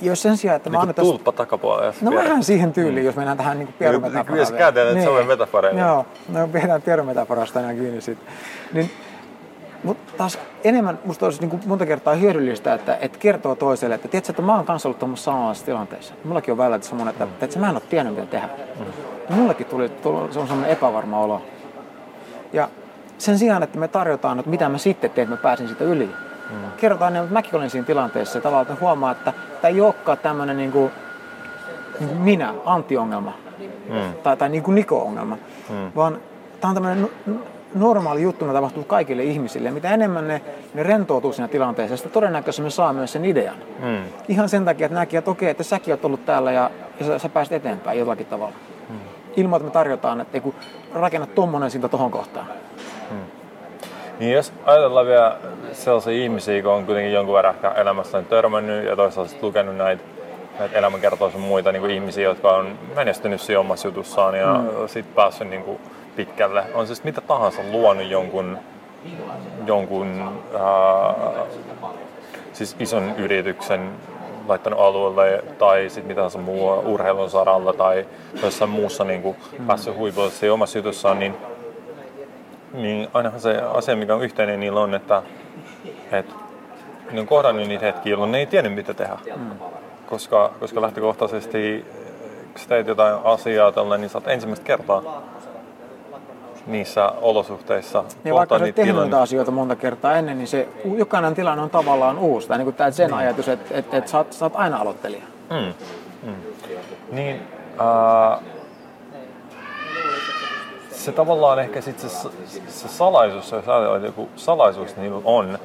jos 0.00 0.22
sen 0.22 0.36
sijaan, 0.36 0.56
että 0.56 0.70
niin 0.70 0.80
annetaan... 0.80 1.08
tulppa 1.08 1.32
takapuolella. 1.32 1.94
No 2.00 2.10
vähän 2.14 2.44
siihen 2.44 2.72
tyyliin, 2.72 3.02
mm. 3.02 3.06
jos 3.06 3.16
mennään 3.16 3.36
tähän 3.36 3.58
niin 3.58 3.74
pierumetaforaan. 3.78 4.26
Kyllä 4.26 4.44
se 4.44 4.56
käytetään 4.56 4.94
niin. 4.94 5.04
Suomen 5.04 5.26
metaforeja. 5.26 5.86
Joo, 5.86 6.06
no 6.28 6.48
pidetään 6.48 6.82
pierumetaforasta 6.82 7.60
enää 7.60 7.74
kiinni 7.74 8.00
sitten. 8.00 8.34
Niin, 8.72 8.90
mutta 9.84 10.12
taas 10.16 10.38
enemmän 10.64 10.98
musta 11.04 11.26
olisi 11.26 11.46
niin 11.46 11.60
monta 11.66 11.86
kertaa 11.86 12.14
hyödyllistä, 12.14 12.74
että, 12.74 12.98
että 13.00 13.18
kertoo 13.18 13.54
toiselle, 13.54 13.94
että 13.94 14.08
tiedätkö, 14.08 14.32
että 14.32 14.42
mä 14.42 14.56
oon 14.56 14.64
kanssa 14.64 14.88
ollut 14.88 14.98
tuommoisessa 14.98 15.30
samanlaisessa 15.30 15.66
tilanteessa. 15.66 16.14
Mullakin 16.24 16.52
on 16.52 16.58
välillä 16.58 16.80
semmoinen, 16.80 17.12
että, 17.12 17.24
mm. 17.24 17.32
että 17.40 17.58
mä 17.58 17.68
en 17.68 17.74
ole 17.74 17.82
tiennyt 17.90 18.14
mitä 18.14 18.26
tehdä. 18.26 18.48
Mm. 18.78 19.34
Mullekin 19.34 19.66
tuli, 19.66 19.88
tuli 19.88 20.32
se 20.32 20.38
on 20.38 20.46
semmoinen 20.46 20.72
epävarma 20.72 21.20
olo. 21.20 21.42
Ja 22.52 22.68
sen 23.22 23.38
sijaan, 23.38 23.62
että 23.62 23.78
me 23.78 23.88
tarjotaan, 23.88 24.38
että 24.38 24.50
mitä 24.50 24.68
mä 24.68 24.78
sitten 24.78 25.10
teen, 25.10 25.22
että 25.22 25.36
mä 25.36 25.42
pääsin 25.42 25.68
siitä 25.68 25.84
yli. 25.84 26.10
Mm. 26.50 26.56
Kerrotaan, 26.76 27.16
että 27.16 27.32
mäkin 27.32 27.56
olin 27.56 27.70
siinä 27.70 27.86
tilanteessa 27.86 28.38
ja 28.38 28.42
tavallaan 28.42 28.80
huomaa, 28.80 29.12
että 29.12 29.32
tämä 29.60 29.74
ei 29.74 29.80
olekaan 29.80 30.18
tämmöinen 30.18 30.56
niin 30.56 30.72
kuin, 30.72 30.90
minä, 32.18 32.54
antiongelma 32.64 33.32
mm. 33.88 34.12
tai, 34.22 34.36
tai 34.36 34.48
niin 34.48 34.62
kuin 34.62 34.74
Niko-ongelma, 34.74 35.38
mm. 35.70 35.92
vaan 35.96 36.18
tämä 36.60 36.68
on 36.68 36.74
tämmöinen 36.74 37.10
normaali 37.74 38.22
juttu, 38.22 38.44
mitä 38.44 38.54
tapahtuu 38.54 38.84
kaikille 38.84 39.24
ihmisille. 39.24 39.70
Mitä 39.70 39.90
enemmän 39.90 40.28
ne, 40.28 40.42
ne 40.74 40.82
rentoutuu 40.82 41.32
siinä 41.32 41.48
tilanteessa, 41.48 41.96
sitä 41.96 42.08
todennäköisesti 42.08 42.62
me 42.62 42.70
saa 42.70 42.92
myös 42.92 43.12
sen 43.12 43.24
idean. 43.24 43.56
Mm. 43.82 44.02
Ihan 44.28 44.48
sen 44.48 44.64
takia, 44.64 44.86
että 44.86 44.98
näkee, 44.98 45.18
että 45.18 45.30
okei, 45.30 45.50
että 45.50 45.62
säkin 45.62 45.94
oot 45.94 46.04
ollut 46.04 46.26
täällä 46.26 46.52
ja, 46.52 46.70
ja 47.00 47.06
sä, 47.06 47.18
sä 47.18 47.28
pääset 47.28 47.52
eteenpäin 47.52 47.98
jollakin 47.98 48.26
tavalla. 48.26 48.54
Mm. 48.88 48.96
Ilman, 49.36 49.56
että 49.56 49.68
me 49.68 49.72
tarjotaan, 49.72 50.20
että 50.20 50.36
ei 50.36 50.40
kun 50.40 50.54
rakenna 50.94 51.26
tommonen 51.26 51.70
siitä 51.70 51.88
tohon 51.88 52.10
kohtaan. 52.10 52.46
Niin 54.18 54.32
jos 54.32 54.52
ajatellaan 54.66 55.06
vielä 55.06 55.36
sellaisia 55.72 56.12
ihmisiä, 56.12 56.62
kun 56.62 56.72
on 56.72 56.86
kuitenkin 56.86 57.12
jonkun 57.12 57.34
verran 57.34 57.54
ehkä 57.54 57.70
elämässään 57.70 58.24
törmännyt 58.24 58.84
ja 58.84 58.96
toisaalta 58.96 59.34
lukenut 59.42 59.76
näitä, 59.76 60.02
näitä 60.58 60.78
elämänkertoisia 60.78 61.40
muita 61.40 61.72
niin 61.72 61.80
kuin 61.80 61.94
ihmisiä, 61.94 62.24
jotka 62.24 62.50
on 62.50 62.78
menestynyt 62.96 63.40
siinä 63.40 63.60
omassa 63.60 63.88
jutussaan 63.88 64.38
ja 64.38 64.54
mm. 64.54 64.88
sitten 64.88 65.14
päässyt 65.14 65.50
niin 65.50 65.62
kuin 65.62 65.78
pitkälle. 66.16 66.64
On 66.74 66.86
siis 66.86 67.04
mitä 67.04 67.20
tahansa 67.20 67.62
luonut 67.70 68.06
jonkun, 68.06 68.58
jonkun 69.66 70.40
ää, 70.54 71.14
siis 72.52 72.76
ison 72.78 73.14
yrityksen 73.16 73.90
laittanut 74.48 74.80
alueelle 74.80 75.44
tai 75.58 75.88
sitten 75.88 76.06
mitä 76.06 76.16
tahansa 76.16 76.38
muu 76.38 76.92
urheilun 76.94 77.30
saralla 77.30 77.72
tai 77.72 78.06
jossain 78.42 78.70
muussa 78.70 79.04
niin 79.04 79.22
kuin 79.22 79.36
mm. 79.58 79.66
päässyt 79.66 79.96
huipulle 79.96 80.50
omassa 80.52 80.78
jutussaan, 80.78 81.18
niin 81.18 81.34
niin 82.72 83.08
ainahan 83.14 83.40
se 83.40 83.56
asia, 83.58 83.96
mikä 83.96 84.14
on 84.14 84.22
yhteinen 84.22 84.60
niillä 84.60 84.80
on, 84.80 84.94
että, 84.94 85.22
että 86.12 86.34
ne 87.12 87.20
on 87.20 87.26
kohdannut 87.26 87.68
niitä 87.68 87.86
hetkiä, 87.86 88.10
jolloin 88.10 88.32
ne 88.32 88.38
ei 88.38 88.46
tiennyt 88.46 88.74
mitä 88.74 88.94
tehdä. 88.94 89.18
Mm. 89.36 89.50
Koska, 90.06 90.52
koska 90.60 90.82
lähtökohtaisesti, 90.82 91.84
kun 92.52 92.60
sä 92.60 92.68
teet 92.68 92.86
jotain 92.86 93.14
asiaa 93.24 93.72
tällä, 93.72 93.98
niin 93.98 94.10
sä 94.10 94.18
oot 94.18 94.28
ensimmäistä 94.28 94.64
kertaa 94.64 95.22
niissä 96.66 97.12
olosuhteissa. 97.20 98.04
Niin 98.24 98.34
vaikka 98.34 98.58
sä 98.58 98.72
tehnyt 98.72 99.14
asioita 99.14 99.50
monta 99.50 99.76
kertaa 99.76 100.16
ennen, 100.16 100.38
niin 100.38 100.48
se 100.48 100.68
jokainen 100.96 101.34
tilanne 101.34 101.62
on 101.62 101.70
tavallaan 101.70 102.18
uusi. 102.18 102.48
Tai 102.48 102.58
niin 102.58 102.66
kuin 102.66 102.76
tämä 102.76 102.90
sen 102.90 103.10
mm. 103.10 103.16
ajatus, 103.16 103.48
että, 103.48 103.78
että, 103.78 103.96
että 103.96 104.10
sä, 104.10 104.18
oot, 104.18 104.32
sä 104.32 104.44
oot 104.44 104.56
aina 104.56 104.76
aloittelija. 104.76 105.22
Mm. 105.50 105.74
Mm. 106.22 106.34
Niin, 107.10 107.42
äh, 107.80 108.40
se 111.04 111.12
tavallaan 111.12 111.58
ehkä 111.58 111.80
sit 111.80 111.98
se, 111.98 112.08
se 112.68 112.88
salaisuus, 112.88 113.52
jos 113.52 113.68
ajatellaan, 113.68 114.04
joku 114.04 114.28
salaisuus 114.36 114.96
niin 114.96 115.12
on, 115.24 115.58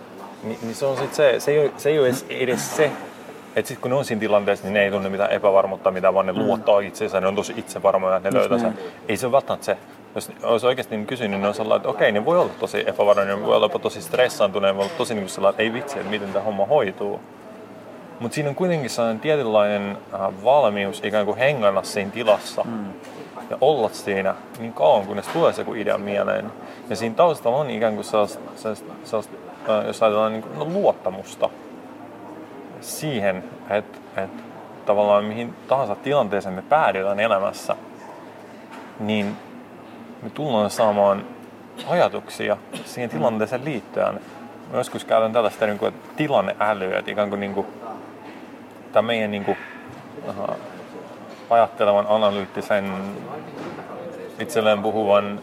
niin, 0.43 0.59
niin 0.61 0.75
se 0.75 0.85
on 0.85 0.97
sit 0.97 1.13
se, 1.13 1.39
se 1.39 1.51
ei 1.51 1.59
ole, 1.59 1.71
se 1.77 1.89
ei 1.89 1.99
ole 1.99 2.07
edes, 2.07 2.25
edes 2.29 2.75
se, 2.75 2.91
että 3.55 3.67
sitten 3.67 3.81
kun 3.81 3.91
ne 3.91 3.97
on 3.97 4.05
siinä 4.05 4.19
tilanteessa, 4.19 4.65
niin 4.65 4.73
ne 4.73 4.83
ei 4.83 4.91
tunne 4.91 5.09
mitään 5.09 5.31
epävarmuutta, 5.31 5.91
mitä 5.91 6.13
vaan 6.13 6.25
ne 6.25 6.31
mm. 6.31 6.39
luottaa 6.39 6.79
itseensä, 6.79 7.21
ne 7.21 7.27
on 7.27 7.35
tosi 7.35 7.53
itsevarmoja, 7.57 8.17
että 8.17 8.31
ne 8.31 8.39
löytää 8.39 8.59
sen. 8.59 8.77
Ei 9.07 9.17
se 9.17 9.25
ole 9.25 9.31
välttämättä 9.31 9.65
se. 9.65 9.77
Jos 10.15 10.31
olisi 10.43 10.67
oikeasti 10.67 10.95
niin 10.95 11.07
kysynyt, 11.07 11.31
niin 11.31 11.41
ne 11.41 11.47
on 11.47 11.53
sellainen, 11.53 11.77
että 11.77 11.89
okei, 11.89 12.11
ne 12.11 12.25
voi 12.25 12.39
olla 12.39 12.51
tosi 12.59 12.83
epävarmoja, 12.87 13.27
ne 13.27 13.45
voi 13.45 13.55
olla 13.55 13.69
tosi 13.69 14.01
stressaantuneet, 14.01 14.75
voi 14.75 14.83
olla 14.83 14.93
tosi 14.97 15.15
niin 15.15 15.29
sellainen, 15.29 15.53
että 15.53 15.63
ei 15.63 15.73
vitsi, 15.73 15.99
että 15.99 16.09
miten 16.09 16.33
tämä 16.33 16.45
homma 16.45 16.65
hoituu. 16.65 17.21
Mutta 18.19 18.35
siinä 18.35 18.49
on 18.49 18.55
kuitenkin 18.55 18.89
sellainen 18.89 19.19
tietynlainen 19.19 19.97
äh, 20.13 20.43
valmius 20.43 21.01
ikään 21.03 21.25
kuin 21.25 21.37
hengana 21.37 21.83
siinä 21.83 22.11
tilassa. 22.11 22.63
Mm 22.63 22.93
ja 23.49 23.57
olla 23.61 23.89
siinä 23.89 24.35
niin 24.59 24.73
kauan, 24.73 25.05
kunnes 25.05 25.27
tulee 25.27 25.53
se 25.53 25.61
joku 25.61 25.73
idea 25.73 25.97
mieleen. 25.97 26.51
Ja 26.89 26.95
siinä 26.95 27.15
taustalla 27.15 27.57
on 27.57 27.69
ikään 27.69 27.95
kuin 27.95 28.05
sellaista, 28.05 28.39
sellaista, 28.55 28.93
sellaista 29.03 29.35
jos 29.87 30.03
ajatellaan 30.03 30.31
niin 30.31 30.43
kuin, 30.43 30.59
no, 30.59 30.65
luottamusta 30.65 31.49
siihen, 32.81 33.43
että, 33.69 33.97
että 34.23 34.43
tavallaan 34.85 35.23
mihin 35.23 35.53
tahansa 35.67 35.95
tilanteeseen 35.95 36.55
me 36.55 36.61
päädytään 36.61 37.19
elämässä, 37.19 37.75
niin 38.99 39.35
me 40.21 40.29
tullaan 40.29 40.69
saamaan 40.69 41.25
ajatuksia 41.87 42.57
siihen 42.85 43.09
tilanteeseen 43.09 43.65
liittyen. 43.65 44.13
Mä 44.71 44.77
joskus 44.77 45.05
käytän 45.05 45.33
tällaista 45.33 45.65
niin 45.65 45.79
kuin, 45.79 45.93
tilanneälyä, 46.15 46.99
että 46.99 47.11
ikään 47.11 47.29
kuin, 47.29 47.39
niin 47.39 47.53
kuin 47.53 47.67
tämä 48.91 49.07
meidän 49.07 49.31
niin 49.31 49.45
kuin, 49.45 49.57
ajattelevan, 51.49 52.05
analyyttisen, 52.09 52.93
itselleen 54.39 54.81
puhuvan 54.81 55.39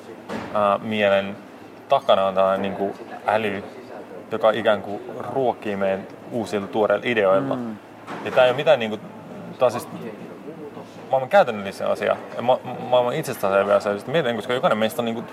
ää, 0.54 0.78
mielen 0.78 1.36
takana 1.88 2.26
on 2.26 2.34
tällainen 2.34 2.62
niin 2.62 2.74
kuin 2.74 2.94
äly, 3.26 3.62
joka 4.30 4.50
ikään 4.50 4.82
kuin 4.82 5.00
ruokkii 5.18 5.76
meidän 5.76 6.06
uusilla 6.30 6.66
tuoreilla 6.66 7.06
ideoilla. 7.06 7.56
Mm. 7.56 7.76
Ja 8.24 8.30
tämä 8.30 8.44
ei 8.44 8.50
ole 8.50 8.56
mitään, 8.56 8.78
niin 8.78 8.90
kuin, 8.90 9.00
tämä 9.58 9.66
on 9.66 9.70
siis 9.70 9.88
maailman 11.10 11.30
käytännöllisen 11.30 11.86
asia 11.86 12.16
ja 12.36 12.42
ma- 12.42 12.60
maailman 12.88 13.14
itsestäänselviä 13.14 13.74
asia. 13.74 13.92
Mietin, 14.06 14.36
koska 14.36 14.52
jokainen 14.52 14.78
meistä 14.78 15.02
on 15.02 15.06
niin 15.06 15.14
kuin, 15.14 15.26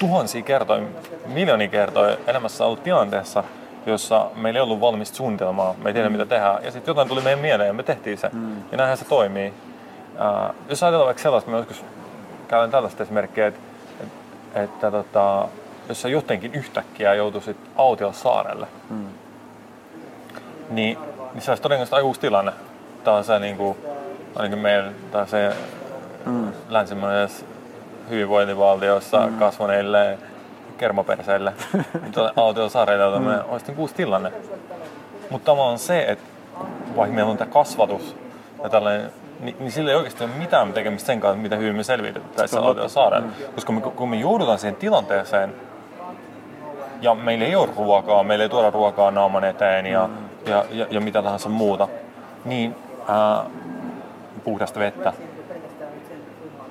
tuhansia 0.00 0.42
kertoja, 0.42 0.82
miljoonia 1.26 1.68
kertoja 1.68 2.16
elämässä 2.26 2.64
ollut 2.64 2.82
tilanteessa, 2.82 3.44
jossa 3.86 4.26
meillä 4.34 4.58
ei 4.58 4.62
ollut 4.62 4.80
valmista 4.80 5.16
suunnitelmaa, 5.16 5.74
me 5.82 5.90
ei 5.90 5.94
tiedä 5.94 6.08
mm. 6.08 6.12
mitä 6.12 6.26
tehdä, 6.26 6.58
ja 6.62 6.70
sitten 6.70 6.90
jotain 6.90 7.08
tuli 7.08 7.20
meidän 7.20 7.38
mieleen 7.38 7.66
ja 7.66 7.72
me 7.72 7.82
tehtiin 7.82 8.18
se. 8.18 8.30
Mm. 8.32 8.56
Ja 8.72 8.76
näinhän 8.76 8.96
se 8.96 9.04
toimii. 9.04 9.52
Uh, 10.14 10.54
jos 10.68 10.82
ajatellaan 10.82 11.06
vaikka 11.06 11.22
sellaista, 11.22 11.50
mä 11.50 11.56
joskus 11.56 11.84
käyn 12.48 12.70
tällaista 12.70 13.02
esimerkkiä, 13.02 13.46
että, 13.46 13.60
että, 14.00 14.62
että 14.62 14.90
tota, 14.90 15.48
jos 15.88 16.02
sä 16.02 16.08
jotenkin 16.08 16.54
yhtäkkiä 16.54 17.14
joutuisit 17.14 17.56
saarelle, 18.12 18.66
mm. 18.90 19.06
niin, 20.70 20.98
niin 21.34 21.42
se 21.42 21.50
olisi 21.50 21.62
todennäköisesti 21.62 21.96
aika 21.96 22.06
uusi 22.06 22.20
tilanne. 22.20 22.52
Tämä 23.04 23.16
on 23.16 23.24
se 23.24 23.38
niin 23.38 23.56
kuin, 23.56 23.78
ainakin 24.36 24.58
meidän, 24.58 24.94
tämä 25.12 25.26
se 25.26 25.56
mm. 26.26 26.52
länsimaisessa 26.68 27.46
hyvinvointivaltiossa 28.10 29.26
mm. 29.26 29.38
kasvaneille 29.38 30.18
kermaperseille, 30.78 31.52
niin 32.02 32.70
saarelle 32.70 33.18
mm. 33.18 33.26
olisi 33.48 33.66
niin 33.66 33.78
uusi 33.78 33.94
tilanne. 33.94 34.32
Mutta 35.30 35.46
tavallaan 35.46 35.78
se, 35.78 36.04
että 36.08 36.24
vaikka 36.96 37.14
meillä 37.14 37.30
on 37.30 37.36
tämä 37.36 37.50
kasvatus 37.50 38.16
ja 38.62 38.68
tällainen 38.70 39.12
niin, 39.40 39.56
niin 39.58 39.72
sillä 39.72 39.90
ei 39.90 39.96
oikeasti 39.96 40.24
ole 40.24 40.32
mitään 40.38 40.72
tekemistä 40.72 41.06
sen 41.06 41.20
kanssa, 41.20 41.42
mitä 41.42 41.56
hyvin 41.56 41.76
me 41.76 41.82
selvitetään 41.82 42.30
tässä 42.36 42.60
saarella. 42.88 43.26
Mm. 43.26 43.54
Koska 43.54 43.72
me, 43.72 43.80
kun 43.80 44.08
me 44.08 44.16
joudutaan 44.16 44.58
siihen 44.58 44.76
tilanteeseen, 44.76 45.54
ja 47.00 47.14
meillä 47.14 47.44
ei 47.44 47.56
ole 47.56 47.68
ruokaa, 47.76 48.22
meillä 48.22 48.42
ei 48.42 48.48
tuoda 48.48 48.70
ruokaa 48.70 49.10
naaman 49.10 49.44
eteen 49.44 49.86
ja, 49.86 50.06
mm. 50.06 50.50
ja, 50.50 50.64
ja, 50.70 50.86
ja 50.90 51.00
mitä 51.00 51.22
tahansa 51.22 51.48
muuta, 51.48 51.88
niin 52.44 52.74
ää, 53.08 53.44
puhdasta 54.44 54.80
vettä, 54.80 55.12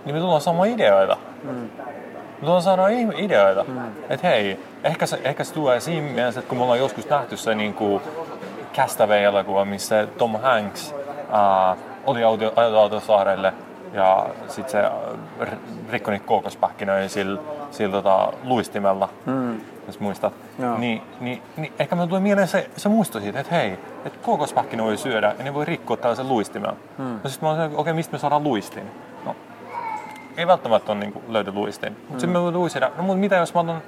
niin 0.06 0.16
me 0.16 0.22
tullaan 0.22 0.42
saamaan 0.42 0.70
ideoita. 0.70 1.18
Mm. 1.44 1.50
Me 1.50 2.46
tullaan 2.46 2.62
saada 2.62 2.88
ideoita. 3.18 3.64
Mm. 3.68 3.82
Että 4.10 4.28
hei, 4.28 4.60
ehkä 4.84 5.06
se, 5.06 5.20
ehkä 5.24 5.44
se 5.44 5.54
tulee 5.54 5.80
siinä 5.80 6.12
mielessä, 6.12 6.40
että 6.40 6.50
kun 6.50 6.58
me 6.58 6.64
ollaan 6.64 6.80
joskus 6.80 7.10
nähty 7.10 7.38
se 7.38 7.56
niin 7.56 7.74
kuin 7.74 8.02
Castaway-elokuva, 8.74 9.66
missä 9.66 10.08
Tom 10.18 10.40
Hanks 10.42 10.96
ää, 11.32 11.76
oli 12.06 12.24
auto, 12.24 13.00
saarelle 13.00 13.54
ja 13.94 14.26
sitten 14.48 14.72
se 14.72 14.80
äh, 14.80 15.58
rikkoi 15.90 16.14
niitä 16.14 16.26
kookospähkinöitä 16.26 17.08
sillä, 17.08 17.42
sillä 17.72 17.92
tota, 17.92 18.34
luistimella, 18.44 19.10
mm. 19.26 19.62
jos 19.88 20.00
muistat. 20.00 20.34
Niin, 20.78 21.02
niin, 21.20 21.42
niin, 21.58 21.74
ehkä 21.80 21.96
me 21.96 22.08
tuli 22.08 22.20
mieleen 22.20 22.48
se, 22.48 22.70
se 22.78 22.90
muisto 22.90 23.20
siitä, 23.20 23.40
että 23.40 23.56
hei, 23.56 23.80
että 24.06 24.20
kookospähkinö 24.22 24.84
voi 24.84 24.98
syödä 24.98 25.36
ja 25.38 25.44
ne 25.44 25.54
voi 25.54 25.66
rikkoa 25.66 25.98
tällaisen 25.98 26.30
luistimella. 26.30 26.76
Mm. 26.98 27.20
No 27.24 27.30
sitten 27.30 27.50
mä 27.50 27.54
olin 27.54 27.64
okei, 27.64 27.76
okay, 27.78 27.94
mistä 27.94 28.12
me 28.12 28.20
saadaan 28.20 28.44
luistin? 28.44 28.92
No, 29.26 29.36
ei 30.38 30.48
välttämättä 30.48 30.92
ole 30.92 31.00
niin 31.00 31.24
löydy 31.28 31.52
luistin. 31.52 31.94
Mutta 31.94 32.14
mm. 32.14 32.20
sitten 32.20 32.30
me 32.30 32.42
voi 32.42 32.52
luistida, 32.52 32.92
no 32.98 33.04
mutta 33.04 33.20
mitä 33.20 33.36
jos 33.36 33.54
mä 33.54 33.60
otan 33.60 33.82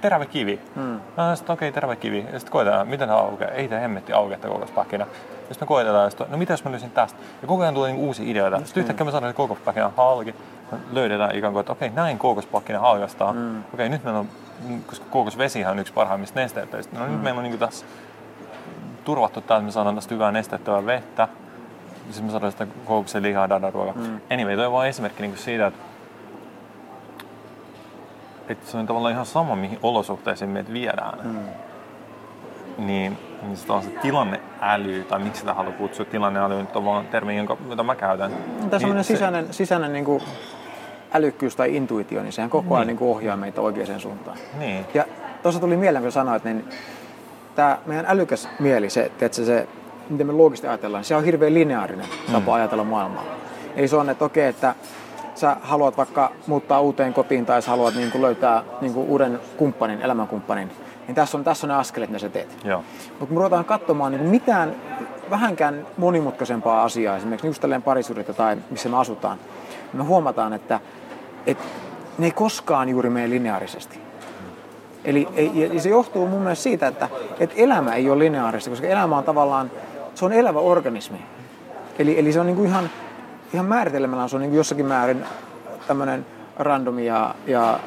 terävä 0.00 0.26
kivi. 0.26 0.60
Mm. 0.76 1.00
No, 1.16 1.36
sitten 1.36 1.54
okei, 1.54 1.68
okay, 1.68 1.74
terävä 1.74 1.96
kivi. 1.96 2.18
Ja 2.18 2.38
sitten 2.38 2.52
koetaan, 2.52 2.88
miten 2.88 3.08
tämä 3.08 3.20
aukeaa. 3.20 3.50
Ei 3.50 3.68
tämä 3.68 3.80
hemmetti 3.80 4.12
aukea 4.12 4.38
kokouspähkinä. 4.38 5.04
Ja 5.48 5.54
sitten 5.54 5.66
me 5.66 5.68
koetetaan, 5.68 6.04
ja 6.04 6.10
sit, 6.10 6.28
no 6.28 6.38
mitä 6.38 6.52
jos 6.52 6.64
mä 6.64 6.70
löysin 6.70 6.90
tästä? 6.90 7.18
Ja 7.42 7.48
koko 7.48 7.62
ajan 7.62 7.74
tulee 7.74 7.90
niinku 7.90 8.06
uusia 8.06 8.30
ideoita. 8.30 8.60
Sitten 8.64 8.80
yhtäkkiä 8.80 9.04
me 9.04 9.12
saadaan 9.12 9.34
kokouspähkinä 9.34 9.90
halki. 9.96 10.34
Me 10.72 10.78
löydetään 10.92 11.36
ikään 11.36 11.52
kuin, 11.52 11.60
että 11.60 11.72
okei, 11.72 11.88
okay, 11.88 11.96
näin 11.96 12.18
kookospähkinä 12.18 12.78
halkastaa. 12.78 13.32
Mm. 13.32 13.58
Okei, 13.58 13.68
okay, 13.74 13.88
nyt 13.88 14.04
meillä 14.04 14.20
on, 14.20 14.28
koska 14.86 15.06
kookosvesi 15.10 15.64
on 15.64 15.78
yksi 15.78 15.92
parhaimmista 15.92 16.40
nesteitä. 16.40 16.78
No 16.92 17.06
mm. 17.06 17.12
nyt 17.12 17.22
meillä 17.22 17.38
on 17.38 17.44
niin 17.44 17.58
tässä 17.58 17.86
turvattu 19.04 19.40
tämä, 19.40 19.58
että 19.58 19.66
me 19.66 19.72
saadaan 19.72 19.94
tästä 19.94 20.14
hyvää 20.14 20.32
nestettyä 20.32 20.86
vettä. 20.86 21.28
Siis 22.10 22.22
me 22.22 22.30
saadaan 22.30 22.52
sitä 22.52 22.66
kookoksen 22.84 23.22
lihaa, 23.22 23.48
dada 23.48 23.70
ruokaa. 23.70 23.94
Mm. 23.94 24.20
Anyway, 24.30 24.56
toi 24.56 24.66
on 24.66 24.72
vain 24.72 24.88
esimerkki 24.88 25.22
niin 25.22 25.38
siitä, 25.38 25.66
että 25.66 25.80
että 28.48 28.70
se 28.70 28.76
on 28.76 28.86
tavallaan 28.86 29.12
ihan 29.12 29.26
sama, 29.26 29.56
mihin 29.56 29.78
olosuhteisiin 29.82 30.50
meitä 30.50 30.72
viedään. 30.72 31.18
Mm. 31.24 31.38
Niin, 32.86 33.18
niin 33.42 33.56
se 33.56 33.72
on 33.72 33.82
se 33.82 33.90
tilanneäly, 34.02 35.04
tai 35.08 35.18
miksi 35.18 35.40
sitä 35.40 35.54
haluaa 35.54 35.76
kutsua 35.76 36.04
tilanneäly, 36.04 36.58
nyt 36.58 36.76
on 36.76 36.84
vaan 36.84 37.06
termi, 37.06 37.36
jonka, 37.36 37.56
jota 37.68 37.82
mä 37.82 37.94
käytän. 37.94 38.32
Tämä 38.70 38.86
niin 38.86 38.96
se, 38.96 39.02
sisäinen, 39.02 39.46
sisäinen 39.50 39.92
niin 39.92 40.04
kuin 40.04 40.22
älykkyys 41.14 41.56
tai 41.56 41.76
intuitio, 41.76 42.22
niin 42.22 42.32
sehän 42.32 42.50
koko 42.50 42.74
ajan 42.74 42.86
niin. 42.86 42.96
Niin 42.96 43.10
ohjaa 43.10 43.36
meitä 43.36 43.60
oikeaan 43.60 44.00
suuntaan. 44.00 44.38
Niin. 44.58 44.86
Ja 44.94 45.04
tuossa 45.42 45.60
tuli 45.60 45.76
mieleen, 45.76 46.02
kun 46.02 46.12
sanoit, 46.12 46.44
niin 46.44 46.64
tämä 47.54 47.78
meidän 47.86 48.06
älykäs 48.08 48.48
mieli, 48.58 48.90
se, 48.90 49.04
että 49.20 49.44
se, 49.44 49.68
miten 50.10 50.26
me 50.26 50.32
loogisesti 50.32 50.68
ajatellaan, 50.68 51.04
se 51.04 51.16
on 51.16 51.24
hirveän 51.24 51.54
lineaarinen 51.54 52.06
tapa 52.26 52.50
mm. 52.50 52.52
ajatella 52.52 52.84
maailmaa. 52.84 53.24
Eli 53.76 53.88
se 53.88 53.96
on, 53.96 54.10
että 54.10 54.24
okei, 54.24 54.48
että 54.48 54.74
sä 55.36 55.56
haluat 55.62 55.96
vaikka 55.96 56.32
muuttaa 56.46 56.80
uuteen 56.80 57.14
kotiin 57.14 57.46
tai 57.46 57.62
sä 57.62 57.70
haluat 57.70 57.94
niin 57.94 58.10
kuin 58.10 58.22
löytää 58.22 58.62
niin 58.80 58.94
kuin 58.94 59.08
uuden 59.08 59.40
kumppanin, 59.56 60.02
elämänkumppanin, 60.02 60.70
niin 61.06 61.14
tässä 61.14 61.38
on, 61.38 61.44
tässä 61.44 61.66
on 61.66 61.68
ne 61.68 61.74
askelet, 61.74 62.10
mitä 62.10 62.18
sä 62.18 62.28
teet. 62.28 62.56
Mutta 63.10 63.26
kun 63.26 63.36
ruvetaan 63.36 63.64
katsomaan 63.64 64.12
niin 64.12 64.22
mitään 64.22 64.74
vähänkään 65.30 65.86
monimutkaisempaa 65.96 66.82
asiaa, 66.82 67.16
esimerkiksi 67.16 67.46
just 67.46 67.60
tälleen 67.60 67.82
parisuudetta 67.82 68.34
tai 68.34 68.56
missä 68.70 68.88
me 68.88 68.96
asutaan, 68.96 69.38
niin 69.92 69.96
me 69.96 70.04
huomataan, 70.04 70.52
että, 70.52 70.80
että 71.46 71.64
ne 72.18 72.26
ei 72.26 72.32
koskaan 72.32 72.88
juuri 72.88 73.10
mene 73.10 73.30
lineaarisesti. 73.30 73.98
Eli 75.04 75.28
ja 75.74 75.80
se 75.80 75.88
johtuu 75.88 76.26
mun 76.26 76.40
mielestä 76.40 76.62
siitä, 76.62 76.86
että, 76.86 77.08
että 77.40 77.54
elämä 77.58 77.94
ei 77.94 78.10
ole 78.10 78.18
lineaarista, 78.18 78.70
koska 78.70 78.86
elämä 78.86 79.18
on 79.18 79.24
tavallaan, 79.24 79.70
se 80.14 80.24
on 80.24 80.32
elävä 80.32 80.58
organismi. 80.58 81.18
Eli, 81.98 82.18
eli 82.18 82.32
se 82.32 82.40
on 82.40 82.46
niin 82.46 82.56
kuin 82.56 82.68
ihan, 82.68 82.90
ihan 83.52 83.66
määritelmällä 83.66 84.28
se 84.28 84.36
on 84.36 84.42
niin 84.42 84.54
jossakin 84.54 84.86
määrin 84.86 85.24
tämmöinen 85.86 86.26
random 86.58 86.98
ja, 86.98 87.34
ja 87.46 87.80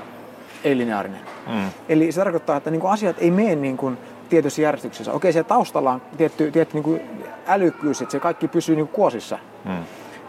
ei-lineaarinen. 0.63 1.21
Mm. 1.47 1.69
Eli 1.89 2.11
se 2.11 2.21
tarkoittaa, 2.21 2.57
että 2.57 2.71
niin 2.71 2.81
kuin 2.81 2.91
asiat 2.91 3.15
ei 3.19 3.31
mene 3.31 3.55
niin 3.55 3.77
kuin 3.77 3.97
tietyssä 4.29 4.61
järjestyksessä. 4.61 5.13
Okei, 5.13 5.33
siellä 5.33 5.47
taustalla 5.47 5.91
on 5.91 6.01
tietty, 6.17 6.51
tietty 6.51 6.73
niin 6.73 6.83
kuin 6.83 7.01
älykkyys, 7.47 8.01
että 8.01 8.11
se 8.11 8.19
kaikki 8.19 8.47
pysyy 8.47 8.75
niin 8.75 8.87
kuin 8.87 8.95
kuosissa. 8.95 9.39
Mm. 9.65 9.83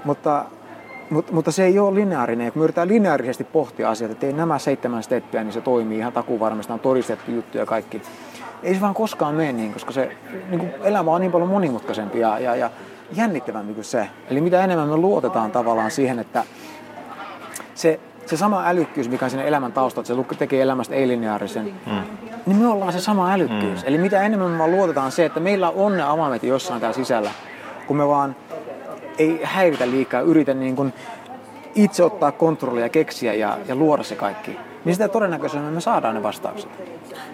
Mutta, 0.04 0.44
mutta, 1.10 1.32
mutta 1.32 1.52
se 1.52 1.64
ei 1.64 1.78
ole 1.78 1.94
lineaarinen. 1.94 2.44
Ja 2.44 2.50
kun 2.50 2.60
me 2.60 2.64
yritetään 2.64 2.88
lineaarisesti 2.88 3.44
pohtia 3.44 3.90
asioita, 3.90 4.12
että 4.12 4.26
ei 4.26 4.32
nämä 4.32 4.58
seitsemän 4.58 5.02
steppiä, 5.02 5.44
niin 5.44 5.52
se 5.52 5.60
toimii 5.60 5.98
ihan 5.98 6.12
takuvarmasti, 6.12 6.72
on 6.72 6.80
todistettu 6.80 7.30
juttu 7.30 7.58
ja 7.58 7.66
kaikki. 7.66 8.02
Ei 8.62 8.74
se 8.74 8.80
vaan 8.80 8.94
koskaan 8.94 9.34
mene 9.34 9.52
niin, 9.52 9.72
koska 9.72 9.92
se 9.92 10.16
niin 10.48 10.60
kuin 10.60 10.70
elämä 10.82 11.10
on 11.10 11.20
niin 11.20 11.32
paljon 11.32 11.50
monimutkaisempi 11.50 12.18
ja, 12.18 12.38
ja, 12.38 12.56
ja 12.56 12.70
jännittävämpi 13.12 13.74
kuin 13.74 13.84
se. 13.84 14.08
Eli 14.30 14.40
mitä 14.40 14.64
enemmän 14.64 14.88
me 14.88 14.96
luotetaan 14.96 15.50
tavallaan 15.50 15.90
siihen, 15.90 16.18
että 16.18 16.44
se, 17.74 18.00
se 18.26 18.36
sama 18.36 18.66
älykkyys, 18.66 19.08
mikä 19.08 19.24
on 19.24 19.30
siinä 19.30 19.44
elämän 19.44 19.72
taustalla, 19.72 20.22
että 20.22 20.34
se 20.34 20.38
tekee 20.38 20.62
elämästä 20.62 20.94
ei-lineaarisen, 20.94 21.74
mm. 21.86 22.02
niin 22.46 22.56
me 22.56 22.66
ollaan 22.66 22.92
se 22.92 23.00
sama 23.00 23.32
älykkyys. 23.32 23.82
Mm. 23.82 23.88
Eli 23.88 23.98
mitä 23.98 24.22
enemmän 24.22 24.50
me 24.50 24.58
vaan 24.58 24.70
luotetaan 24.70 25.12
se, 25.12 25.24
että 25.24 25.40
meillä 25.40 25.70
on 25.70 25.96
ne 25.96 26.02
avaimet 26.02 26.42
jossain 26.42 26.80
täällä 26.80 26.96
sisällä, 26.96 27.30
kun 27.86 27.96
me 27.96 28.08
vaan 28.08 28.36
ei 29.18 29.40
häiritä 29.42 29.90
liikaa, 29.90 30.20
yritä 30.20 30.54
niin 30.54 30.76
kuin 30.76 30.92
itse 31.74 32.04
ottaa 32.04 32.32
kontrollia, 32.32 32.88
keksiä 32.88 33.34
ja, 33.34 33.58
ja 33.68 33.74
luoda 33.74 34.02
se 34.02 34.14
kaikki, 34.14 34.58
niin 34.84 34.94
sitä 34.94 35.08
todennäköisemmin 35.08 35.72
me 35.72 35.80
saadaan 35.80 36.14
ne 36.14 36.22
vastaukset. 36.22 36.70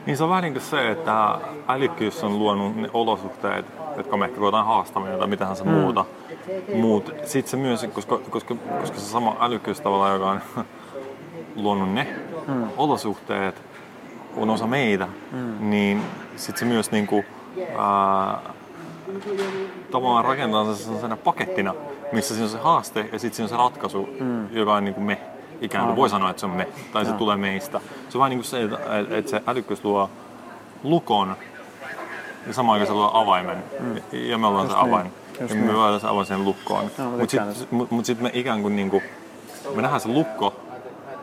Niin 0.07 0.17
se 0.17 0.25
on 0.25 0.31
vähän 0.31 0.43
niin 0.43 0.53
kuin 0.53 0.62
se, 0.62 0.91
että 0.91 1.38
älykkyys 1.69 2.25
on 2.25 2.38
luonut 2.38 2.76
ne 2.76 2.91
olosuhteet, 2.93 3.67
jotka 3.97 4.17
me 4.17 4.25
ehkä 4.25 4.38
ruvetaan 4.38 4.67
haastamaan 4.67 5.19
tai 5.19 5.29
mitähän 5.29 5.57
se 5.57 5.65
mm. 5.65 5.71
muuta. 5.71 6.05
Muut. 6.75 7.15
Sitten 7.25 7.50
se 7.50 7.57
myös, 7.57 7.87
koska, 7.93 8.19
koska, 8.31 8.55
koska 8.81 8.99
se 8.99 9.05
sama 9.05 9.37
älykkyys 9.41 9.81
tavallaan, 9.81 10.12
joka 10.12 10.31
on 10.31 10.41
luonut 11.65 11.95
ne 11.95 12.07
mm. 12.49 12.69
olosuhteet, 12.76 13.62
on 14.37 14.50
osa 14.50 14.67
meitä, 14.67 15.09
mm. 15.33 15.71
niin 15.71 16.03
sitten 16.37 16.59
se 16.59 16.65
myös 16.65 16.91
niin 16.91 17.07
kuin, 17.07 17.25
ää, 17.79 18.38
tavallaan 19.91 20.25
rakentaa 20.25 20.75
se 20.75 20.83
sellaisena 20.85 21.17
pakettina, 21.17 21.75
missä 22.12 22.35
siinä 22.35 22.45
on 22.45 22.50
se 22.50 22.59
haaste 22.59 23.09
ja 23.12 23.19
sitten 23.19 23.37
siinä 23.37 23.45
on 23.45 23.49
se 23.49 23.57
ratkaisu, 23.57 24.09
mm. 24.21 24.57
joka 24.57 24.75
on 24.75 24.85
niin 24.85 24.95
kuin 24.95 25.05
me. 25.05 25.21
Ikään 25.61 25.85
kuin 25.87 25.97
voi 25.97 26.11
sanoa, 26.11 26.31
että 26.31 26.41
se 26.41 26.47
on 26.47 26.53
me, 26.53 26.69
tai 26.93 27.05
se 27.05 27.13
tulee 27.13 27.37
meistä. 27.37 27.81
Se 28.09 28.19
on 28.19 28.21
vähän 28.21 28.31
niin 28.31 28.39
kuin 28.39 28.45
se, 28.45 28.63
että, 28.63 28.79
että 29.11 29.31
se 29.31 29.43
älykkyys 29.47 29.85
luo 29.85 30.11
lukon 30.83 31.37
ja 32.47 32.53
samaan 32.53 32.73
aikaan 32.75 32.87
se 32.87 32.93
luo 32.93 33.11
avaimen. 33.15 33.65
Mm. 33.81 33.97
Ja 34.13 34.39
me 34.39 34.47
ollaan 34.47 34.65
Just 34.67 34.77
se 34.77 34.83
niin. 34.85 34.95
avain. 34.95 35.13
Just 35.41 35.55
ja 35.55 35.61
me 35.61 35.67
niin. 35.67 35.77
voidaan 35.77 36.01
se 36.01 36.07
avain 36.07 36.27
sen 36.27 36.45
lukkoon. 36.45 36.85
No, 36.99 37.11
mutta 37.11 37.31
sitten 37.31 37.55
mut, 37.71 37.91
mut 37.91 38.05
sit 38.05 38.21
me 38.21 38.31
ikään 38.35 38.63
kuin, 38.63 38.77
niin 38.77 38.91
kuin 38.91 39.03
me 39.75 39.83
nähdään 39.83 40.01
se 40.01 40.09
lukko, 40.09 40.55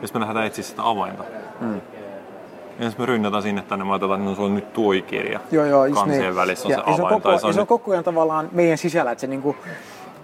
ja 0.00 0.06
sitten 0.06 0.20
me 0.20 0.20
lähdetään 0.20 0.46
etsiä 0.46 0.64
sitä 0.64 0.88
avainta. 0.88 1.24
Mm. 1.60 1.80
Ja 2.78 2.84
jos 2.84 2.98
me 2.98 3.06
rynnätään 3.06 3.42
sinne 3.42 3.62
tänne, 3.62 3.84
mä 3.84 3.92
ajatellaan, 3.92 4.20
että 4.20 4.30
no, 4.30 4.36
se 4.36 4.42
on 4.42 4.54
nyt 4.54 4.72
tuo 4.72 4.92
kirja. 5.06 5.40
Joo, 5.50 5.64
joo, 5.64 5.86
kansien 5.94 6.20
niin. 6.20 6.36
välissä 6.36 6.68
on 6.68 6.72
ja, 6.72 6.76
se 6.76 6.82
avain. 6.82 6.96
Se 6.96 7.02
on, 7.02 7.08
koko, 7.08 7.28
tai 7.28 7.40
se 7.40 7.46
on, 7.46 7.54
se 7.54 7.60
on 7.60 7.66
koko 7.66 7.92
ajan 7.92 8.04
tavallaan 8.04 8.48
meidän 8.52 8.78
sisällä, 8.78 9.10
että 9.10 9.20
se 9.20 9.26
niinku 9.26 9.56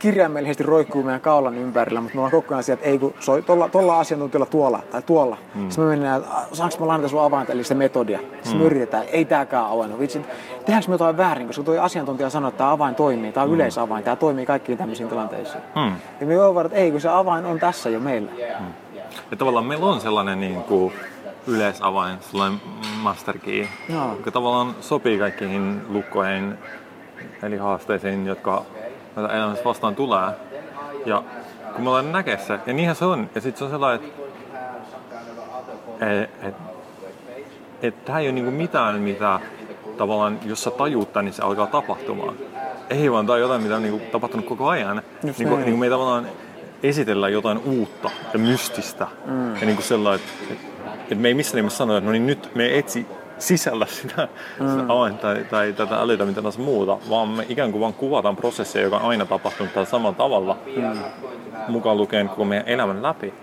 kirjaimellisesti 0.00 0.62
roikkuu 0.62 1.02
meidän 1.02 1.21
kaulan 1.21 1.59
ympärillä, 1.59 2.00
mutta 2.00 2.14
me 2.14 2.21
ollaan 2.21 2.30
koko 2.30 2.54
ajan 2.54 2.64
sieltä, 2.64 2.80
että 2.80 2.90
ei 2.90 2.99
kun 2.99 3.14
soi 3.21 3.42
tuolla, 3.42 3.69
tuolla 3.69 4.00
asiantuntijalla 4.00 4.47
tuolla 4.47 4.83
tai 4.90 5.02
tuolla. 5.02 5.37
Mm. 5.54 5.71
Sitten 5.71 5.85
me 5.85 5.90
mennään, 5.90 6.21
että 6.21 6.33
saanko 6.52 6.76
mä 6.80 6.87
lainata 6.87 7.09
sun 7.09 7.23
avainta, 7.23 7.52
eli 7.52 7.62
sitä 7.62 7.75
metodia. 7.75 8.19
Sitten 8.19 8.52
mm. 8.52 8.59
me 8.59 8.64
yritetään, 8.64 9.04
ei 9.12 9.25
tääkään 9.25 9.66
avain. 9.66 9.99
Vitsi, 9.99 10.21
tehdäänkö 10.64 10.88
me 10.88 10.95
jotain 10.95 11.16
väärin, 11.16 11.47
koska 11.47 11.62
tuo 11.62 11.80
asiantuntija 11.80 12.30
sanoo, 12.30 12.49
että 12.49 12.59
tämä 12.59 12.73
avain 12.73 12.95
toimii, 12.95 13.33
tämä 13.33 13.45
on 13.45 13.50
mm. 13.50 13.54
yleisavain, 13.54 14.04
tämä 14.04 14.16
toimii 14.16 14.47
kaikkiin 14.47 14.78
tämmöisiin 14.78 15.09
tilanteisiin. 15.09 15.62
Mm. 15.76 15.95
Ja 16.21 16.26
me 16.26 16.37
voidaan 16.37 16.66
että 16.66 16.78
ei 16.78 16.90
kun 16.90 17.00
se 17.00 17.09
avain 17.09 17.45
on 17.45 17.59
tässä 17.59 17.90
jo 17.90 18.00
meillä. 18.00 18.30
Mm. 18.61 18.66
Ja 19.31 19.37
tavallaan 19.37 19.64
meillä 19.64 19.87
on 19.87 20.01
sellainen 20.01 20.40
niin 20.40 20.62
kuin 20.62 20.92
yleisavain, 21.46 22.18
sellainen 22.20 22.61
master 23.03 23.38
key, 23.38 23.66
no. 23.88 24.14
joka 24.16 24.31
tavallaan 24.31 24.74
sopii 24.81 25.18
kaikkiin 25.18 25.83
lukkoihin, 25.88 26.55
eli 27.42 27.57
haasteisiin, 27.57 28.27
jotka 28.27 28.64
mitä 29.16 29.35
elämässä 29.35 29.64
vastaan 29.64 29.94
tulee. 29.94 30.31
Ja 31.07 31.23
kun 31.75 31.85
me 31.85 31.88
ollaan 31.88 32.12
näkee 32.12 32.38
se, 32.38 32.59
ja 32.66 32.73
niinhän 32.73 32.96
se 32.96 33.05
on. 33.05 33.31
Ja 33.35 33.40
sitten 33.40 33.59
se 33.59 33.64
on 33.64 33.70
sellainen, 33.70 34.05
että 34.05 34.31
et, 36.23 36.31
et, 36.42 36.55
et 37.83 38.05
tämä 38.05 38.18
ei 38.18 38.27
ole 38.27 38.33
niinku 38.33 38.51
mitään, 38.51 39.01
mitä 39.01 39.40
tavallaan, 39.99 40.38
jos 40.44 40.62
sä 40.62 40.70
tajuutta, 40.70 41.23
niin 41.23 41.33
se 41.33 41.42
alkaa 41.42 41.66
tapahtumaan. 41.66 42.35
Ei 42.90 43.12
vaan, 43.12 43.27
tämä 43.27 43.35
on 43.35 43.40
jotain, 43.40 43.62
mitä 43.62 43.77
on 43.77 43.83
niinku 43.83 44.01
tapahtunut 44.12 44.46
koko 44.46 44.68
ajan. 44.68 45.03
Just 45.27 45.38
niinku, 45.38 45.57
niin. 45.57 45.64
niinku 45.64 45.79
me 45.81 45.87
ei 45.87 45.90
tavallaan 45.90 46.27
esitellä 46.83 47.29
jotain 47.29 47.59
uutta 47.59 48.11
ja 48.33 48.38
mystistä. 48.38 49.07
Mm. 49.27 49.55
Ja 49.55 49.66
niinku 49.66 49.83
sellainen, 49.83 50.20
että 50.20 50.55
et, 50.55 51.12
et 51.12 51.18
me 51.18 51.29
ei 51.29 51.35
missään 51.35 51.57
nimessä 51.57 51.77
sano, 51.77 51.96
että 51.96 52.07
no 52.07 52.12
niin 52.12 52.27
nyt 52.27 52.51
me 52.55 52.79
etsi 52.79 53.07
sisällä 53.40 53.87
sitä, 53.87 54.29
mm. 54.61 54.70
sitä 54.70 54.87
tai, 55.20 55.44
tai 55.50 55.72
tätä 55.72 55.96
älytä 55.96 56.24
mitä 56.24 56.42
taas 56.42 56.59
muuta, 56.59 56.98
vaan 57.11 57.29
me 57.29 57.46
ikään 57.48 57.72
kuin 57.72 57.81
vaan 57.81 57.94
kuvataan 57.94 58.37
prosessia, 58.37 58.83
joka 58.83 58.96
on 58.96 59.03
aina 59.03 59.26
tapahtunut 59.26 59.72
tällä 59.72 59.87
samalla 59.87 60.16
tavalla, 60.16 60.59
mm. 60.76 60.98
mukaan 61.68 61.96
lukien 61.96 62.29
koko 62.29 62.44
meidän 62.44 62.68
elämän 62.68 63.03
läpi. 63.03 63.35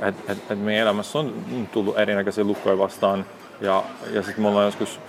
Että 0.00 0.32
et, 0.32 0.38
et 0.50 0.60
meidän 0.60 0.82
elämässä 0.82 1.18
on 1.18 1.34
tullut 1.72 1.98
erinäköisiä 1.98 2.44
lukkoja 2.44 2.78
vastaan 2.78 3.24
ja, 3.60 3.82
ja 4.12 4.22
sitten 4.22 4.42
me 4.42 4.48
ollaan 4.48 4.66
joskus 4.66 5.00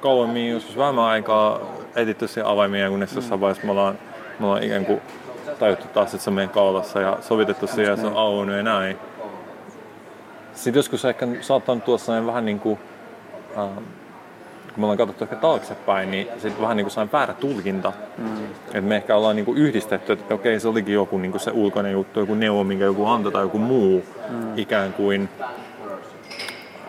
kauemmin, 0.00 0.50
joskus 0.50 0.76
vähemmän 0.76 1.04
aikaa 1.04 1.60
etitty 1.96 2.28
siihen 2.28 2.46
avaimia, 2.46 2.88
kunnes 2.88 3.10
mm. 3.10 3.16
jossain 3.16 3.40
vaiheessa 3.40 3.66
me 3.66 3.70
ollaan, 3.70 3.98
me 4.38 4.46
ollaan 4.46 4.62
ikään 4.62 4.86
kuin 4.86 5.00
tajuttu 5.58 5.88
taas, 5.88 6.14
että 6.14 6.24
se 6.24 6.30
on 6.30 6.34
meidän 6.34 6.50
kaulassa 6.54 7.00
ja 7.00 7.18
sovitettu 7.20 7.66
siihen 7.66 7.90
ja 7.90 7.96
se 7.96 8.06
on 8.06 8.16
auennut 8.16 8.56
ja 8.56 8.62
näin. 8.62 8.98
Sitten 10.54 10.78
joskus 10.78 11.04
ehkä 11.04 11.26
saattanut 11.40 11.84
tuossa 11.84 12.26
vähän 12.26 12.44
niin 12.44 12.60
kuin, 12.60 12.78
äh, 13.58 13.68
kun 14.74 14.80
me 14.80 14.84
ollaan 14.84 14.98
katsottu 14.98 15.24
ehkä 15.24 15.36
taaksepäin, 15.36 16.10
niin 16.10 16.28
sitten 16.32 16.60
vähän 16.60 16.76
niin 16.76 16.84
kuin 16.84 16.92
sain 16.92 17.12
väärä 17.12 17.34
tulkinta. 17.34 17.92
Mm. 18.18 18.44
Että 18.66 18.80
me 18.80 18.96
ehkä 18.96 19.16
ollaan 19.16 19.36
niin 19.36 19.46
kuin 19.46 19.58
yhdistetty, 19.58 20.12
että 20.12 20.34
okei 20.34 20.60
se 20.60 20.68
olikin 20.68 20.94
joku 20.94 21.18
niin 21.18 21.30
kuin 21.30 21.40
se 21.40 21.50
ulkoinen 21.50 21.92
juttu, 21.92 22.20
joku 22.20 22.34
neuvo, 22.34 22.64
minkä 22.64 22.84
joku 22.84 23.06
antoi 23.06 23.32
tai 23.32 23.42
joku 23.42 23.58
muu 23.58 24.04
mm. 24.30 24.58
ikään 24.58 24.92
kuin 24.92 25.28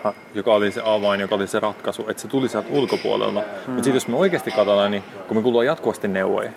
äh, 0.06 0.14
joka 0.34 0.54
oli 0.54 0.72
se 0.72 0.82
avain, 0.86 1.22
joka 1.22 1.36
oli 1.36 1.48
se 1.48 1.60
ratkaisu, 1.60 2.06
että 2.10 2.22
se 2.22 2.28
tuli 2.28 2.50
sieltä 2.50 2.70
ulkopuolelta. 2.72 3.40
Mm. 3.40 3.46
Mutta 3.74 3.84
sitten 3.84 3.94
jos 3.94 4.08
me 4.08 4.16
oikeasti 4.16 4.52
katsotaan, 4.52 4.92
niin 4.92 5.04
kun 5.28 5.38
me 5.38 5.44
kuullaan 5.44 5.66
jatkuvasti 5.66 6.08
neuvoja, 6.08 6.52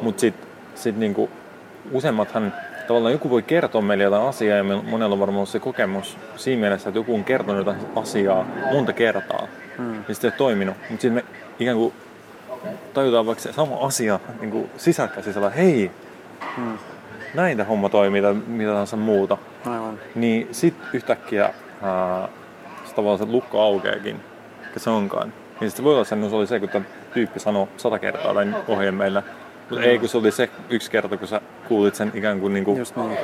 mutta 0.00 0.20
sitten 0.20 0.48
sit 0.74 0.96
niinku, 0.96 1.30
useimmathan 1.92 2.52
tavallaan 2.86 3.12
joku 3.12 3.30
voi 3.30 3.42
kertoa 3.42 3.82
meille 3.82 4.04
jotain 4.04 4.28
asiaa 4.28 4.56
ja 4.56 4.64
monella 4.64 5.12
on 5.12 5.20
varmaan 5.20 5.46
se 5.46 5.60
kokemus 5.60 6.18
siinä 6.36 6.60
mielessä, 6.60 6.88
että 6.88 6.98
joku 6.98 7.14
on 7.14 7.24
kertonut 7.24 7.58
jotain 7.58 7.78
asiaa 7.96 8.46
monta 8.72 8.92
kertaa 8.92 9.46
hmm. 9.78 10.04
ja 10.08 10.14
sitten 10.14 10.32
ei 10.32 10.38
toiminut. 10.38 10.76
Mutta 10.76 11.02
sitten 11.02 11.12
me 11.12 11.24
ikään 11.58 11.76
kuin 11.76 11.94
tajutaan 12.94 13.26
vaikka 13.26 13.42
se 13.42 13.52
sama 13.52 13.76
asia 13.76 14.20
niin 14.40 14.50
kuin 14.50 14.70
sisältä 14.76 15.50
hei, 15.56 15.90
hmm. 16.56 16.78
näin 17.34 17.56
tämä 17.56 17.68
homma 17.68 17.88
toimii 17.88 18.22
tai 18.22 18.34
mitä 18.34 18.70
tahansa 18.70 18.96
muuta. 18.96 19.38
Aivan. 19.66 19.98
Niin 20.14 20.48
sitten 20.52 20.88
yhtäkkiä 20.92 21.50
ää, 21.82 22.28
se 22.84 22.94
tavallaan 22.94 23.18
se 23.18 23.32
lukko 23.32 23.60
aukeakin, 23.60 24.20
mikä 24.66 24.80
se 24.80 24.90
onkaan. 24.90 25.32
Niin 25.60 25.70
sitten 25.70 25.84
voi 25.84 25.94
olla 25.94 26.04
se, 26.04 26.16
se 26.30 26.36
oli 26.36 26.46
se, 26.46 26.60
kun 26.60 26.68
tämä 26.68 26.84
tyyppi 27.14 27.40
sanoi 27.40 27.68
sata 27.76 27.98
kertaa 27.98 28.34
tai 28.34 28.46
ohjeen 28.68 28.94
meillä, 28.94 29.22
mutta 29.70 29.84
ei, 29.84 29.98
kun 29.98 30.08
se 30.08 30.18
oli 30.18 30.30
se 30.30 30.50
yksi 30.70 30.90
kerta, 30.90 31.16
kun 31.16 31.28
sä 31.28 31.40
kuulit 31.68 31.94
sen 31.94 32.12
ikään 32.14 32.40
kuin, 32.40 32.52
niin 32.54 32.64
kuin 32.64 32.78
Just 32.78 32.96
niin. 32.96 33.18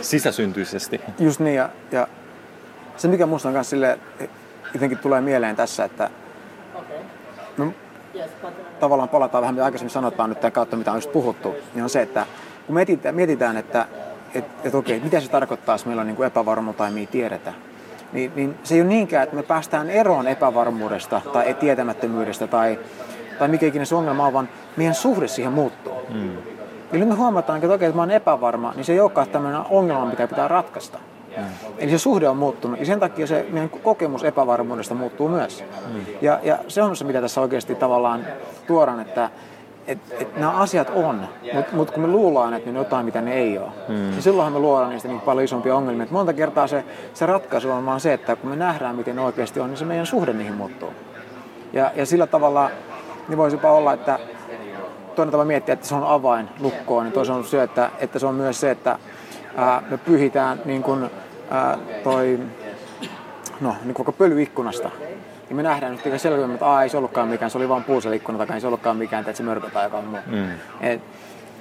sisäsyntyisesti. 0.00 1.00
Just 1.18 1.40
niin, 1.40 1.56
ja, 1.56 1.68
ja 1.92 2.08
se 2.96 3.08
mikä 3.08 3.26
musta 3.26 3.48
on 3.48 3.52
myös 3.52 3.70
sille 3.70 3.98
jotenkin 4.74 4.98
tulee 4.98 5.20
mieleen 5.20 5.56
tässä, 5.56 5.84
että 5.84 6.10
no, 7.56 7.72
tavallaan 8.80 9.08
palataan 9.08 9.42
vähän 9.42 9.54
mitä 9.54 9.64
aikaisemmin 9.64 9.90
sanotaan 9.90 10.30
nyt 10.30 10.40
tämän 10.40 10.52
kautta, 10.52 10.76
mitä 10.76 10.90
on 10.90 10.96
just 10.96 11.12
puhuttu, 11.12 11.54
niin 11.74 11.82
on 11.82 11.90
se, 11.90 12.02
että 12.02 12.26
kun 12.66 12.74
mietitään, 12.74 13.14
mietitään 13.14 13.56
että 13.56 13.86
et, 14.34 14.44
et 14.64 14.74
okei, 14.74 15.00
mitä 15.00 15.20
se 15.20 15.30
tarkoittaa, 15.30 15.74
jos 15.74 15.86
meillä 15.86 16.00
on 16.00 16.06
niin 16.06 16.24
epävarmuutta 16.24 16.78
tai 16.78 16.90
me 16.90 17.00
ei 17.00 17.06
tiedetä, 17.06 17.52
niin, 18.12 18.32
niin 18.36 18.54
se 18.62 18.74
ei 18.74 18.80
ole 18.80 18.88
niinkään, 18.88 19.24
että 19.24 19.36
me 19.36 19.42
päästään 19.42 19.90
eroon 19.90 20.28
epävarmuudesta 20.28 21.20
tai 21.32 21.54
tietämättömyydestä 21.54 22.46
tai 22.46 22.78
tai 23.38 23.48
mikä 23.48 23.66
ikinä 23.66 23.84
se 23.84 23.94
ongelma 23.94 24.26
on, 24.26 24.32
vaan 24.32 24.48
meidän 24.76 24.94
suhde 24.94 25.28
siihen 25.28 25.52
muuttuu. 25.52 25.94
Mm. 26.14 26.30
Eli 26.92 27.00
nyt 27.00 27.08
me 27.08 27.14
huomataan, 27.14 27.62
että 27.62 27.74
okei, 27.74 27.86
että 27.86 27.96
mä 27.96 28.02
oon 28.02 28.10
epävarma, 28.10 28.72
niin 28.76 28.84
se 28.84 28.92
ei 28.92 29.00
olekaan 29.00 29.28
tämmöinen 29.28 29.60
ongelma, 29.70 30.06
mitä 30.06 30.28
pitää 30.28 30.48
ratkaista. 30.48 30.98
Mm. 31.36 31.44
Eli 31.78 31.90
se 31.90 31.98
suhde 31.98 32.28
on 32.28 32.36
muuttunut 32.36 32.80
ja 32.80 32.86
sen 32.86 33.00
takia 33.00 33.26
se 33.26 33.46
meidän 33.50 33.70
kokemus 33.70 34.24
epävarmuudesta 34.24 34.94
muuttuu 34.94 35.28
myös. 35.28 35.64
Mm. 35.94 36.00
Ja, 36.20 36.40
ja 36.42 36.58
se 36.68 36.82
on 36.82 36.96
se, 36.96 37.04
mitä 37.04 37.20
tässä 37.20 37.40
oikeasti 37.40 37.74
tavallaan 37.74 38.26
tuodaan, 38.66 39.00
että 39.00 39.30
et, 39.86 39.98
et 40.20 40.36
nämä 40.36 40.52
asiat 40.52 40.90
on, 40.94 41.28
mutta 41.54 41.76
mut 41.76 41.90
kun 41.90 42.02
me 42.02 42.08
luullaan, 42.08 42.54
että 42.54 42.70
ne 42.70 42.78
on 42.78 42.84
jotain, 42.84 43.04
mitä 43.04 43.20
ne 43.20 43.34
ei 43.34 43.58
ole, 43.58 43.68
mm. 43.88 43.94
niin 43.94 44.22
silloinhan 44.22 44.52
me 44.52 44.58
luodaan 44.58 44.90
niistä 44.90 45.08
niin 45.08 45.20
paljon 45.20 45.44
isompia 45.44 45.76
ongelmia. 45.76 46.04
Et 46.04 46.10
monta 46.10 46.32
kertaa 46.32 46.66
se, 46.66 46.84
se 47.14 47.26
ratkaisu 47.26 47.70
on 47.70 47.86
vaan 47.86 48.00
se, 48.00 48.12
että 48.12 48.36
kun 48.36 48.50
me 48.50 48.56
nähdään, 48.56 48.96
miten 48.96 49.16
ne 49.16 49.22
oikeasti 49.22 49.60
on, 49.60 49.68
niin 49.70 49.78
se 49.78 49.84
meidän 49.84 50.06
suhde 50.06 50.32
niihin 50.32 50.54
muuttuu. 50.54 50.92
Ja, 51.72 51.90
ja 51.96 52.06
sillä 52.06 52.26
tavalla 52.26 52.70
niin 53.28 53.38
voisipa 53.38 53.72
olla, 53.72 53.92
että 53.92 54.18
toinen 55.14 55.32
tapa 55.32 55.44
miettiä, 55.44 55.72
että 55.72 55.86
se 55.86 55.94
on 55.94 56.04
avain 56.04 56.48
lukkoon, 56.60 57.04
niin 57.04 57.12
toisaalta 57.12 57.38
on 57.38 57.46
se, 57.46 57.62
että, 57.62 57.90
että 57.98 58.18
se 58.18 58.26
on 58.26 58.34
myös 58.34 58.60
se, 58.60 58.70
että 58.70 58.98
ää, 59.56 59.82
me 59.90 59.98
pyhitään 59.98 60.60
niin 60.64 60.82
kuin, 60.82 61.10
ää, 61.50 61.78
toi, 62.04 62.38
no, 63.60 63.76
niin 63.84 63.94
koko 63.94 64.12
pölyikkunasta. 64.12 64.90
Ja 65.50 65.54
me 65.54 65.62
nähdään 65.62 65.92
nyt 65.92 66.20
selvemmin, 66.20 66.54
että 66.54 66.66
Aa, 66.66 66.82
ei 66.82 66.88
se 66.88 66.96
ollutkaan 66.96 67.28
mikään, 67.28 67.50
se 67.50 67.58
oli 67.58 67.68
vain 67.68 67.84
puuselikkuna 67.84 68.46
tai 68.46 68.56
ei 68.56 68.60
se 68.60 68.66
ollutkaan 68.66 68.96
mikään, 68.96 69.20
että 69.20 69.32
se 69.32 69.42
mörkö 69.42 69.70
tai 69.70 69.84
joku 69.84 70.02
muu. 70.02 70.18
Mm. 70.26 70.50
Et, 70.80 71.00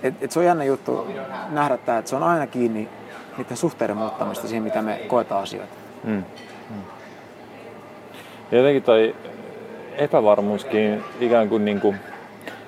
et, 0.04 0.16
et 0.22 0.32
se 0.32 0.40
on 0.40 0.46
jännä 0.46 0.64
juttu 0.64 1.08
nähdä 1.50 1.78
tämä, 1.78 1.98
että 1.98 2.10
se 2.10 2.16
on 2.16 2.24
aina 2.24 2.48
kiinni 2.48 2.90
niiden 3.38 3.58
suhteiden 3.58 3.98
muuttamista 3.98 4.48
siihen, 4.48 4.64
mitä 4.64 4.82
me 4.82 5.00
koetaan 5.08 5.44
asioita. 5.44 5.74
Mm. 6.04 6.24
Mm. 6.70 6.82
Jotenkin 8.52 8.84
toi 8.84 9.16
epävarmuuskin 9.98 11.04
ikään 11.20 11.50
kuin, 11.50 11.66
niin 11.66 11.82
kuin 11.82 12.00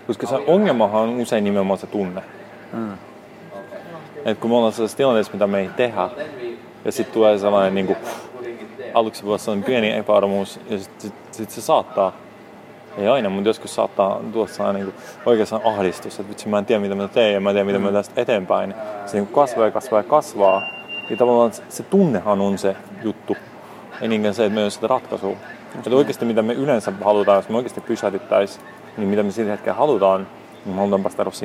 koska 0.10 0.28
se 0.28 0.36
ongelmahan 0.48 1.02
on 1.02 1.22
usein 1.22 1.44
nimenomaan 1.44 1.80
se 1.80 1.88
tunne. 1.88 2.22
Mm. 2.74 2.94
Et 4.26 4.40
kun 4.40 4.50
me 4.50 4.56
ollaan 4.56 4.74
sellaisessa 4.74 4.98
tilanteessa, 4.98 5.34
mitä 5.34 5.48
me 5.48 5.60
ei 5.60 5.70
tehdä, 5.78 6.10
ja 6.86 6.92
sitten 6.92 7.14
tulee 7.14 7.38
sellainen 7.38 7.76
niin 7.76 7.88
kuin, 7.88 7.98
aluksi 8.94 9.26
voi 9.26 9.38
olla 9.48 9.64
pieni 9.66 9.92
epävarmuus, 9.92 10.60
ja 10.70 10.80
sitten 10.80 11.02
sit, 11.02 11.14
sit 11.32 11.50
se 11.50 11.62
saattaa, 11.62 12.14
ei 12.98 13.08
aina, 13.08 13.30
mutta 13.30 13.50
joskus 13.50 13.76
saattaa 13.76 14.22
tulla 14.34 14.48
sellainen 14.48 14.86
niin 14.86 14.96
oikeastaan 15.26 15.62
ahdistus, 15.66 16.20
että 16.20 16.30
vitsi 16.30 16.50
mä 16.50 16.58
en 16.58 16.66
tiedä 16.66 16.82
mitä 16.82 16.96
mä 16.96 17.08
teen 17.08 17.34
ja 17.34 17.40
mä 17.40 17.50
en 17.50 17.56
tiedä 17.56 17.66
mitä 17.66 17.80
mä 17.80 17.92
tästä 17.92 18.22
eteenpäin. 18.22 18.74
Se 19.06 19.18
niin 19.18 19.28
kasvaa 19.28 19.66
ja 19.66 19.72
kasvaa 19.72 20.00
ja 20.00 20.04
kasvaa. 20.04 20.62
Ja 21.10 21.18
tavallaan 21.18 21.52
se 21.70 21.84
tunnehan 21.84 22.42
on 22.42 22.58
se 22.58 22.76
juttu, 23.04 23.38
ei 24.02 24.08
niinkään 24.08 24.34
se, 24.34 24.46
että 24.46 24.54
me 24.54 24.62
ei 24.62 24.66
ole 24.66 24.72
sitä 24.72 24.88
ratkaisua. 24.88 25.38
Että 25.76 25.90
oikeasti 25.96 26.26
mitä 26.26 26.42
me 26.42 26.54
yleensä 26.54 26.94
halutaan, 27.04 27.36
jos 27.36 27.50
me 27.50 27.58
oikeasti 27.58 27.82
pysähdyttäisiin, 27.82 28.66
niin 28.98 29.10
mitä 29.10 29.24
me 29.24 29.32
sillä 29.32 29.52
hetkellä 29.52 29.78
halutaan, 29.78 30.28
niin 30.66 30.76
me 30.76 30.80
halutaan 30.80 31.04
päästä 31.04 31.24
eroon 31.24 31.36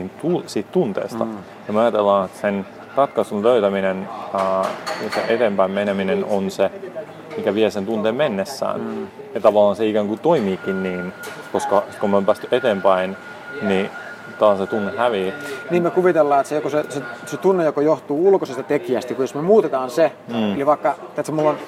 siitä 0.46 0.72
tunteesta. 0.72 1.24
Mm. 1.24 1.36
Ja 1.66 1.72
me 1.72 1.80
ajatellaan, 1.80 2.24
että 2.24 2.40
sen 2.40 2.66
ratkaisun 2.96 3.42
löytäminen 3.42 4.08
ää, 4.34 4.64
ja 5.04 5.10
se 5.14 5.24
eteenpäin 5.28 5.70
meneminen 5.70 6.24
on 6.24 6.50
se, 6.50 6.70
mikä 7.36 7.54
vie 7.54 7.70
sen 7.70 7.86
tunteen 7.86 8.14
mennessään. 8.14 8.80
Mm. 8.80 9.06
Ja 9.34 9.40
tavallaan 9.40 9.76
se 9.76 9.86
ikään 9.86 10.08
kuin 10.08 10.20
toimiikin 10.20 10.82
niin, 10.82 11.12
koska 11.52 11.82
kun 12.00 12.10
me 12.10 12.16
on 12.16 12.26
päästy 12.26 12.48
eteenpäin, 12.50 13.16
niin 13.62 13.90
taas 14.38 14.58
se 14.58 14.66
tunne 14.66 14.92
hävii. 14.96 15.32
Niin 15.70 15.82
me 15.82 15.90
kuvitellaan, 15.90 16.40
että 16.40 16.48
se, 16.48 16.54
joko 16.54 16.70
se, 16.70 16.84
se, 16.88 17.02
se 17.26 17.36
tunne 17.36 17.64
joko 17.64 17.80
johtuu 17.80 18.28
ulkoisesta 18.28 18.62
tekijästä, 18.62 19.14
kun 19.14 19.22
jos 19.22 19.34
me 19.34 19.42
muutetaan 19.42 19.90
se, 19.90 20.12
mm. 20.28 20.54
eli 20.54 20.66
vaikka, 20.66 20.94
että 21.16 21.32
mulla 21.32 21.50
on 21.50 21.58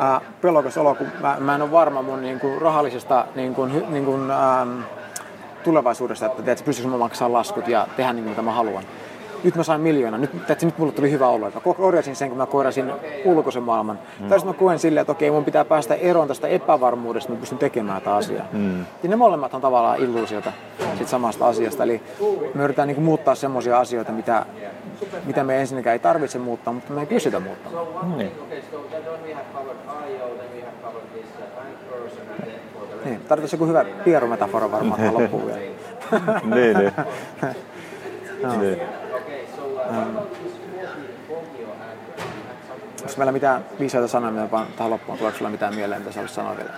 äh, 0.00 0.20
pelokas 0.40 0.78
olo, 0.78 0.94
kun 0.94 1.06
mä, 1.20 1.36
mä 1.40 1.54
en 1.54 1.62
ole 1.62 1.70
varma 1.70 2.02
mun 2.02 2.22
niin 2.22 2.40
kuin, 2.40 2.62
rahallisesta 2.62 3.24
niin 3.34 3.54
kuin, 3.54 3.84
niin 3.88 4.04
kuin, 4.04 4.30
ähm, 4.30 4.80
tulevaisuudesta, 5.64 6.26
että 6.26 6.42
tiedätkö, 6.42 6.64
pystyisikö 6.64 6.92
mä 6.92 6.98
maksaa 6.98 7.32
laskut 7.32 7.68
ja 7.68 7.86
tehdä 7.96 8.12
niin 8.12 8.28
mitä 8.28 8.42
mä 8.42 8.52
haluan. 8.52 8.84
Nyt 9.44 9.54
mä 9.54 9.62
sain 9.62 9.80
miljoona, 9.80 10.18
nyt, 10.18 10.30
tiedätkö, 10.30 10.66
nyt 10.66 10.78
mulle 10.78 10.92
tuli 10.92 11.10
hyvä 11.10 11.28
olo. 11.28 11.50
Mä 11.50 11.74
korjasin 11.74 12.16
sen, 12.16 12.28
kun 12.28 12.38
mä 12.38 12.46
korjasin 12.46 12.92
ulkoisen 13.24 13.62
maailman. 13.62 13.98
Mm. 14.20 14.28
Tai 14.28 14.38
mä 14.44 14.52
koen 14.52 14.78
silleen, 14.78 15.00
että 15.00 15.12
okei, 15.12 15.30
mun 15.30 15.44
pitää 15.44 15.64
päästä 15.64 15.94
eroon 15.94 16.28
tästä 16.28 16.48
epävarmuudesta, 16.48 17.32
mä 17.32 17.38
pystyn 17.38 17.58
tekemään 17.58 18.02
tätä 18.02 18.16
asiaa. 18.16 18.46
Mm. 18.52 18.78
Ja 19.02 19.08
ne 19.08 19.16
molemmat 19.16 19.54
on 19.54 19.60
tavallaan 19.60 19.98
illuusiota 19.98 20.52
sit 20.98 21.08
samasta 21.08 21.46
asiasta. 21.46 21.82
Eli 21.82 22.02
me 22.54 22.64
yritetään 22.64 22.88
niin 22.88 23.02
muuttaa 23.02 23.34
semmoisia 23.34 23.78
asioita, 23.78 24.12
mitä, 24.12 24.46
mitä 25.24 25.44
me 25.44 25.60
ensinnäkään 25.60 25.92
ei 25.92 25.98
tarvitse 25.98 26.38
muuttaa, 26.38 26.72
mutta 26.72 26.92
me 26.92 27.00
ei 27.00 27.06
pystytä 27.06 27.40
muuttamaan. 27.40 28.08
Mm. 28.08 28.16
Niin, 33.04 33.20
tarvitsisi 33.20 33.56
joku 33.56 33.66
hyvä 33.66 33.84
pierumetafora 34.04 34.72
varmaan 34.72 35.14
loppuun 35.14 35.46
vielä. 35.46 35.60
niin, 36.44 36.78
niin. 36.78 36.92
no. 38.42 38.56
niin. 38.60 38.80
Onko 43.02 43.14
meillä 43.16 43.32
mitään 43.32 43.64
viisaita 43.78 44.08
sanoja, 44.08 44.32
mitä 44.32 44.50
vaan 44.50 44.66
tähän 44.76 44.90
loppuun? 44.90 45.18
Tuleeko 45.18 45.38
sulla 45.38 45.50
mitään 45.50 45.74
mieleen, 45.74 46.00
mitä 46.00 46.12
sä 46.12 46.16
haluaisit 46.16 46.34
sanoa 46.34 46.56
vielä? 46.56 46.70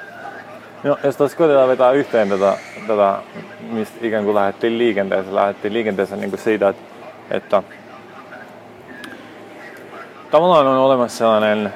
No, 0.85 0.99
jos 1.05 1.17
taas 1.17 1.35
koitetaan 1.35 1.69
vetää 1.69 1.93
yhteen 1.93 2.29
tätä, 2.29 2.59
tätä, 2.87 3.19
mistä 3.61 3.99
ikään 4.01 4.25
kuin 4.25 4.35
lähdettiin 4.35 4.79
liikenteeseen, 4.79 5.35
lähdettiin 5.35 5.73
liikenteeseen 5.73 6.21
niin 6.21 6.39
siitä, 6.39 6.69
että, 6.69 6.83
että 7.31 7.63
tavallaan 10.31 10.67
on 10.67 10.79
olemassa 10.79 11.19
sellainen 11.19 11.75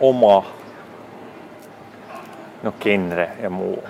oma 0.00 0.46
no 2.62 2.72
genre 2.80 3.30
ja 3.42 3.50
muu. 3.50 3.84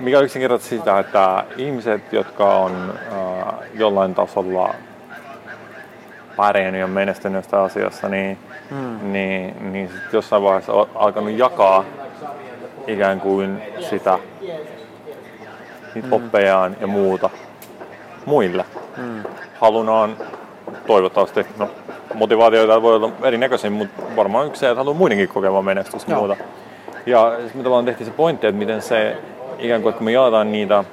Mikä 0.00 0.20
yksinkertaisesti 0.20 0.76
sitä, 0.78 0.98
että 0.98 1.44
ihmiset, 1.56 2.12
jotka 2.12 2.54
on 2.54 2.94
äh, 3.12 3.54
jollain 3.74 4.14
tasolla 4.14 4.74
pärjännyt 6.36 6.80
ja 6.80 6.86
menestynyt 6.86 7.36
jostain 7.36 7.64
asiassa, 7.64 8.08
niin, 8.08 8.38
hmm. 8.70 9.12
niin, 9.12 9.72
niin 9.72 9.88
sit 9.88 10.12
jossain 10.12 10.42
vaiheessa 10.42 10.72
on 10.72 10.88
alkanut 10.94 11.30
jakaa 11.30 11.84
ikään 12.86 13.20
kuin 13.20 13.62
sitä, 13.90 14.18
niitä 15.94 16.08
hmm. 16.08 16.12
oppejaan 16.12 16.76
ja 16.80 16.86
muuta 16.86 17.30
muille. 18.26 18.64
Hmm. 18.96 19.22
Halunaan 19.60 20.16
toivottavasti, 20.86 21.46
no 21.58 21.70
motivaatioita 22.14 22.82
voi 22.82 22.94
olla 22.94 23.12
erinäköisiä, 23.22 23.70
mutta 23.70 24.02
varmaan 24.16 24.46
yksi 24.46 24.60
se, 24.60 24.66
että 24.66 24.80
haluaa 24.80 24.96
muidenkin 24.96 25.28
kokemaan 25.28 25.64
menestystä 25.64 26.12
ja 26.12 26.18
muuta. 26.18 26.36
Ja 27.06 27.32
me 27.54 27.62
tavallaan 27.62 27.84
tehtiin 27.84 28.06
se 28.06 28.12
pointti, 28.12 28.46
että 28.46 28.58
miten 28.58 28.82
se 28.82 29.16
ikään 29.58 29.82
kuin, 29.82 29.90
että 29.90 29.98
kun 29.98 30.04
me 30.04 30.12
jaetaan 30.12 30.52
niitä 30.52 30.84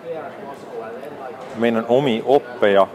meidän 1.56 1.86
omi 1.90 2.24
oppeja 2.26 2.88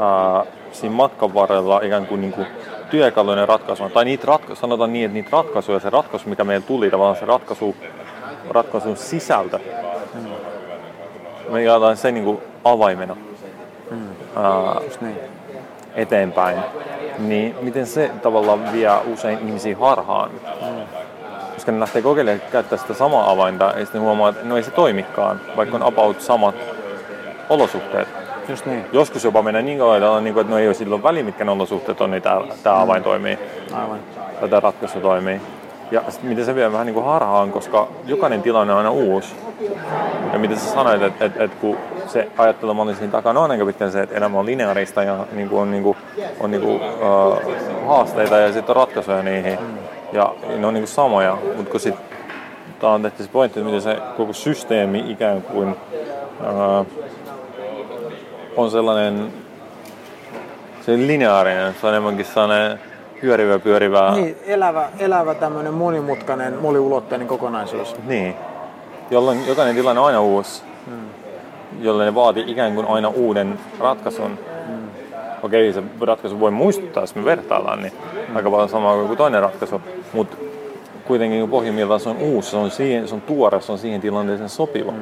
ää, 0.00 0.44
siinä 0.72 0.94
matkan 0.94 1.34
varrella 1.34 1.80
ikään 1.82 2.06
kuin, 2.06 2.20
niin 2.20 2.32
kuin 2.32 2.46
työkalujen 2.90 3.48
ratkaisuna, 3.48 3.90
tai 3.90 4.04
niitä 4.04 4.26
ratka- 4.26 4.54
sanotaan 4.54 4.92
niin, 4.92 5.04
että 5.04 5.14
niitä 5.14 5.28
ratkaisuja, 5.32 5.80
se 5.80 5.90
ratkaisu, 5.90 6.28
mikä 6.28 6.44
meillä 6.44 6.66
tuli, 6.66 6.90
tavallaan 6.90 7.16
se 7.16 7.24
ratkaisu, 7.24 7.76
ratkaisun 8.50 8.96
sisältö, 8.96 9.58
mm. 10.14 10.30
me 11.52 11.62
jaetaan 11.62 11.96
se 11.96 12.12
niin 12.12 12.24
kuin 12.24 12.38
avaimena 12.64 13.16
mm. 13.90 14.08
ää, 14.36 14.80
niin. 15.00 15.16
eteenpäin 15.94 16.58
niin 17.18 17.54
miten 17.60 17.86
se 17.86 18.10
tavallaan 18.22 18.72
vie 18.72 18.90
usein 19.12 19.38
ihmisiä 19.38 19.76
harhaan. 19.76 20.30
Mm. 20.30 20.77
Koska 21.58 21.72
ne 21.72 21.80
lähtee 21.80 22.02
kokeilemaan 22.02 22.50
käyttää 22.52 22.78
sitä 22.78 22.94
samaa 22.94 23.30
avainta 23.30 23.64
ja 23.76 23.84
sitten 23.84 24.00
huomaa, 24.00 24.28
että 24.28 24.44
no 24.44 24.56
ei 24.56 24.62
se 24.62 24.70
toimikaan, 24.70 25.40
vaikka 25.56 25.76
on 25.76 25.82
about 25.82 26.20
samat 26.20 26.54
olosuhteet. 27.48 28.08
Just 28.48 28.66
niin. 28.66 28.84
Joskus 28.92 29.24
jopa 29.24 29.42
menee 29.42 29.62
niin 29.62 29.78
kauan, 29.78 30.24
niin 30.24 30.38
että 30.38 30.50
no 30.50 30.58
ei 30.58 30.68
ole 30.68 30.74
silloin 30.74 31.02
väliä, 31.02 31.22
mitkä 31.22 31.44
ne 31.44 31.50
olosuhteet 31.50 32.00
on, 32.00 32.10
niin 32.10 32.22
tämä, 32.22 32.40
tämä 32.62 32.76
mm. 32.76 32.82
avain 32.82 33.02
toimii. 33.02 33.38
Aivan. 33.72 33.98
Tai 34.40 34.48
tämä 34.48 34.60
ratkaisu 34.60 35.00
toimii. 35.00 35.40
Ja 35.90 36.02
miten 36.22 36.44
se 36.44 36.54
vie 36.54 36.72
vähän 36.72 36.86
niin 36.86 36.94
kuin 36.94 37.06
harhaan, 37.06 37.52
koska 37.52 37.88
jokainen 38.06 38.42
tilanne 38.42 38.72
on 38.72 38.78
aina 38.78 38.90
uusi. 38.90 39.34
Ja 40.32 40.38
miten 40.38 40.58
sä 40.58 40.70
sanoit, 40.70 41.02
että, 41.02 41.24
että, 41.24 41.44
että 41.44 41.56
kun 41.60 41.76
se 42.06 42.28
ajattelumalli 42.38 42.94
siinä 42.94 43.12
takana 43.12 43.40
on 43.40 43.50
aika 43.50 43.66
pitkään 43.66 43.92
se, 43.92 44.02
että 44.02 44.16
elämä 44.16 44.38
on 44.38 44.46
lineaarista 44.46 45.02
ja 45.02 45.26
niin 45.32 45.48
kuin 45.48 45.60
on, 45.60 45.70
niin 45.70 45.82
kuin, 45.82 45.96
on 46.40 46.50
niin 46.50 46.62
kuin, 46.62 46.76
uh, 46.76 47.86
haasteita 47.86 48.36
ja 48.36 48.52
sitten 48.52 48.76
on 48.76 48.76
ratkaisuja 48.76 49.22
niihin. 49.22 49.58
Mm. 49.60 49.87
Ja 50.12 50.34
ne 50.58 50.66
on 50.66 50.74
niin 50.74 50.82
kuin 50.82 50.94
samoja, 50.94 51.38
mutta 51.56 51.70
kun 51.70 51.80
sitten 51.80 52.04
tämä 52.80 52.92
on 52.92 53.02
tehty 53.02 53.22
se 53.22 53.28
pointti, 53.32 53.60
että 53.60 53.66
miten 53.66 53.82
se 53.82 53.98
koko 54.16 54.32
systeemi 54.32 55.04
ikään 55.08 55.42
kuin 55.42 55.70
uh, 55.70 56.86
on 58.56 58.70
sellainen 58.70 59.32
se 60.80 60.96
lineaarinen, 60.96 61.74
se 61.80 61.86
on 61.86 61.92
enemmänkin 61.92 62.26
sellainen 62.26 62.80
pyörivä, 63.20 63.58
pyörivää. 63.58 64.14
Niin, 64.14 64.36
elävä, 64.46 64.88
elävä 64.98 65.34
tämmöinen 65.34 65.74
monimutkainen, 65.74 66.58
moniulotteinen 66.58 67.28
kokonaisuus. 67.28 67.96
Niin, 68.06 68.34
jolloin 69.10 69.46
jokainen 69.46 69.74
tilanne 69.74 70.00
on 70.00 70.06
aina 70.06 70.20
uusi 70.20 70.62
jolle 71.80 72.04
ne 72.04 72.14
vaatii 72.14 72.44
ikään 72.46 72.74
kuin 72.74 72.86
aina 72.86 73.08
uuden 73.08 73.58
ratkaisun. 73.80 74.38
Mm. 74.68 74.88
Okei, 75.42 75.72
se 75.72 75.82
ratkaisu 76.00 76.40
voi 76.40 76.50
muistuttaa, 76.50 77.02
jos 77.02 77.14
me 77.14 77.24
vertaillaan, 77.24 77.82
niin 77.82 77.92
mm. 78.28 78.36
aika 78.36 78.50
paljon 78.50 78.68
samaa 78.68 79.04
kuin 79.04 79.18
toinen 79.18 79.42
ratkaisu, 79.42 79.80
mutta 80.12 80.36
kuitenkin 81.04 81.48
pohjimmiltaan 81.48 82.00
se 82.00 82.08
on 82.08 82.16
uusi, 82.16 82.50
se 82.50 82.56
on, 82.56 82.70
siihen, 82.70 83.08
se 83.08 83.14
on 83.14 83.20
tuore, 83.20 83.60
se 83.60 83.72
on 83.72 83.78
siihen 83.78 84.00
tilanteeseen 84.00 84.48
sopiva. 84.48 84.92
Mm. 84.92 84.98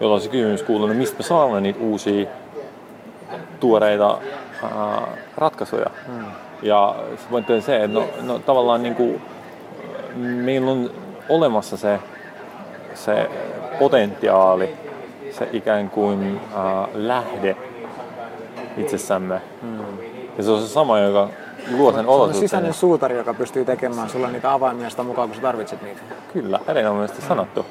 Jolloin 0.00 0.22
se 0.22 0.28
kysymys 0.28 0.62
kuuluu, 0.62 0.86
no 0.86 0.94
mistä 0.94 1.18
me 1.18 1.22
saamme 1.24 1.60
niitä 1.60 1.80
uusia 1.80 2.26
tuoreita 3.60 4.18
ää, 4.62 5.08
ratkaisuja. 5.36 5.90
Mm. 6.08 6.24
Ja 6.62 6.94
se 7.16 7.22
pointti 7.30 7.52
on 7.52 7.62
se, 7.62 7.76
että 7.76 7.98
no, 7.98 8.04
no 8.22 8.38
tavallaan 8.38 8.82
niin 8.82 8.94
kuin, 8.94 9.22
meillä 10.16 10.70
on 10.70 10.90
olemassa 11.28 11.76
se, 11.76 11.98
se 12.94 13.30
potentiaali, 13.78 14.74
se 15.30 15.48
ikään 15.52 15.90
kuin 15.90 16.40
äh, 16.56 16.88
lähde 16.94 17.56
itsessämme. 18.76 19.40
Mm. 19.62 19.78
Ja 20.38 20.44
se 20.44 20.50
on 20.50 20.62
se 20.62 20.68
sama, 20.68 20.98
joka 20.98 21.28
luo 21.70 21.92
sen 21.92 22.06
olosuhteen. 22.06 22.34
Se 22.34 22.38
on 22.38 22.48
sisäinen 22.48 22.74
suutari, 22.74 23.16
joka 23.16 23.34
pystyy 23.34 23.64
tekemään 23.64 24.10
sulle 24.10 24.30
niitä 24.30 24.52
avaimia 24.52 24.90
sitä 24.90 25.02
mukaan, 25.02 25.28
kun 25.28 25.36
sä 25.36 25.42
tarvitset 25.42 25.82
niitä. 25.82 26.00
Kyllä, 26.32 26.60
erinomaisesti 26.68 27.22
sanottu. 27.22 27.66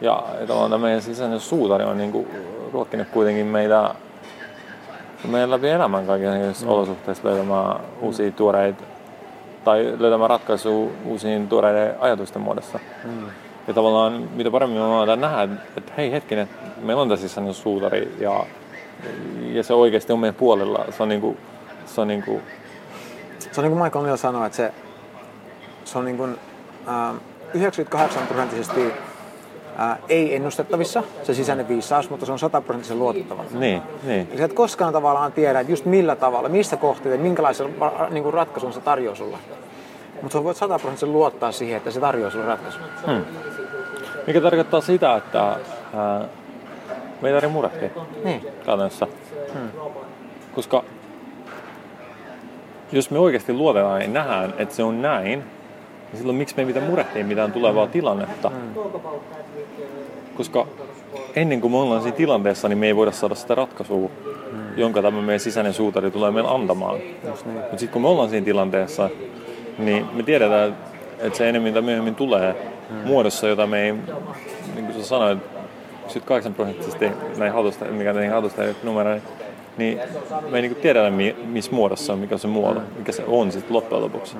Ja 0.00 0.24
tavallaan 0.46 0.80
meidän 0.80 1.02
sisäinen 1.02 1.40
suutari 1.40 1.84
on 1.84 1.98
niin 1.98 2.12
kuin 2.12 2.28
ruokkinut 2.72 3.08
kuitenkin 3.08 3.46
meitä 3.46 3.94
meidän 5.28 5.50
läpi 5.50 5.68
elämän 5.68 6.06
kaikissa 6.06 6.66
mm. 6.66 6.72
olosuhteissa 6.72 7.28
löytämään 7.28 7.80
uusia 8.00 8.32
tuoreita 8.32 8.84
tai 9.64 9.94
löytämään 9.98 10.30
ratkaisuja 10.30 10.90
uusiin 11.04 11.48
tuoreiden 11.48 11.94
ajatusten 12.00 12.42
muodossa. 12.42 12.78
Mm. 13.04 13.26
Ja 13.68 13.74
tavallaan 13.74 14.28
mitä 14.34 14.50
paremmin 14.50 14.82
me 14.82 14.88
voidaan 14.88 15.20
nähdä, 15.20 15.42
että, 15.42 15.56
että 15.76 15.92
hei 15.96 16.12
hetkinen, 16.12 16.48
meillä 16.82 17.02
on 17.02 17.08
tässä 17.08 17.28
sisäinen 17.28 17.54
suutari 17.54 18.14
ja, 18.20 18.46
ja 19.52 19.62
se 19.62 19.74
oikeasti 19.74 20.12
on 20.12 20.18
meidän 20.18 20.34
puolella. 20.34 20.84
Se 20.90 21.02
on 21.02 21.08
niinku, 21.08 21.36
se 21.86 22.00
on 22.00 22.08
niinku... 22.08 22.40
Se 23.54 23.60
on 23.60 23.64
niin 23.64 23.72
kuin 23.72 23.84
Michael 23.84 24.04
Neal 24.04 24.16
sanoi, 24.16 24.46
että 24.46 24.56
se, 24.56 24.72
se 25.84 25.98
on 25.98 26.04
niin 26.04 26.16
kuin, 26.16 26.38
äh, 26.88 27.14
98 27.54 28.26
prosenttisesti 28.26 28.92
ää, 29.76 29.98
ei 30.08 30.36
ennustettavissa, 30.36 31.02
se 31.22 31.34
sisäinen 31.34 31.68
viisaus, 31.68 32.10
mutta 32.10 32.26
se 32.26 32.32
on 32.32 32.38
sataprosenttisen 32.38 32.98
luotettava. 32.98 33.44
Niin, 33.50 33.82
niin. 34.02 34.28
Eli 34.30 34.38
sä 34.38 34.44
et 34.44 34.52
koskaan 34.52 34.92
tavallaan 34.92 35.32
tiedä, 35.32 35.60
että 35.60 35.72
just 35.72 35.84
millä 35.84 36.16
tavalla, 36.16 36.48
missä 36.48 36.76
kohtaa 36.76 37.12
ja 37.12 37.18
minkälaisen 37.18 37.74
niin 38.10 38.22
kuin 38.22 38.34
ratkaisun 38.34 38.72
se 38.72 38.80
tarjoaa 38.80 39.16
sulle. 39.16 39.36
Mutta 40.22 40.38
sä 40.38 40.44
voit 40.44 40.56
sataprosenttisen 40.56 41.12
luottaa 41.12 41.52
siihen, 41.52 41.76
että 41.76 41.90
se 41.90 42.00
tarjoaa 42.00 42.30
sulle 42.30 42.46
ratkaisun. 42.46 42.82
Hmm. 43.06 43.24
Mikä 44.26 44.40
tarkoittaa 44.40 44.80
sitä, 44.80 45.16
että 45.16 45.42
ää, 45.42 45.58
me 47.20 47.28
ei 47.28 47.34
tarvitse 47.34 47.48
murehtia 47.48 47.90
niin. 48.24 48.46
käytännössä. 48.66 49.06
Hmm. 49.52 49.70
Koska 50.54 50.84
jos 52.94 53.10
me 53.10 53.18
oikeasti 53.18 53.52
luotetaan 53.52 54.02
ja 54.02 54.08
nähdään, 54.08 54.54
että 54.58 54.74
se 54.74 54.82
on 54.82 55.02
näin, 55.02 55.38
niin 55.38 56.18
silloin 56.18 56.36
miksi 56.36 56.56
me 56.56 56.62
ei 56.62 56.66
mitään 56.66 56.86
murehtia 56.86 57.24
mitään 57.24 57.52
tulevaa 57.52 57.86
tilannetta? 57.86 58.48
Hmm. 58.48 58.90
Koska 60.36 60.66
ennen 61.36 61.60
kuin 61.60 61.70
me 61.70 61.78
ollaan 61.78 62.02
siinä 62.02 62.16
tilanteessa, 62.16 62.68
niin 62.68 62.78
me 62.78 62.86
ei 62.86 62.96
voida 62.96 63.12
saada 63.12 63.34
sitä 63.34 63.54
ratkaisua, 63.54 64.10
hmm. 64.50 64.60
jonka 64.76 65.02
tämä 65.02 65.22
meidän 65.22 65.40
sisäinen 65.40 65.72
suutari 65.72 66.10
tulee 66.10 66.30
meille 66.30 66.50
antamaan. 66.50 66.98
Niin. 66.98 67.16
Mutta 67.54 67.70
sitten 67.70 67.88
kun 67.88 68.02
me 68.02 68.08
ollaan 68.08 68.30
siinä 68.30 68.44
tilanteessa, 68.44 69.10
niin 69.78 70.06
me 70.12 70.22
tiedetään, 70.22 70.76
että 71.18 71.38
se 71.38 71.48
enemmän 71.48 71.72
tai 71.72 71.82
myöhemmin 71.82 72.14
tulee 72.14 72.56
hmm. 72.88 72.98
muodossa, 72.98 73.48
jota 73.48 73.66
me 73.66 73.82
ei, 73.82 73.92
niin 74.74 74.86
kuin 74.86 74.94
sä 74.94 75.04
sanoit, 75.04 75.38
8 76.24 76.54
prosenttisesti 76.54 77.10
näin 77.36 77.52
hautusta, 77.52 77.84
mikä 77.84 78.12
näihin 78.12 78.32
hautusta 78.32 78.62
numeroihin, 78.82 79.22
niin 79.22 79.43
me 79.76 80.56
ei 80.56 80.62
niin 80.62 80.76
tiedetä, 80.76 81.12
missä 81.44 81.72
muodossa 81.72 82.12
on, 82.12 82.18
mikä 82.18 82.38
se 82.38 82.48
muoto, 82.48 82.80
mikä 82.98 83.12
se 83.12 83.24
on 83.26 83.52
sitten 83.52 83.72
loppujen 83.72 84.04
lopuksi. 84.04 84.36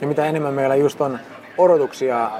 Ja 0.00 0.06
mitä 0.06 0.26
enemmän 0.26 0.54
meillä 0.54 0.74
just 0.74 1.00
on 1.00 1.18
odotuksia 1.58 2.30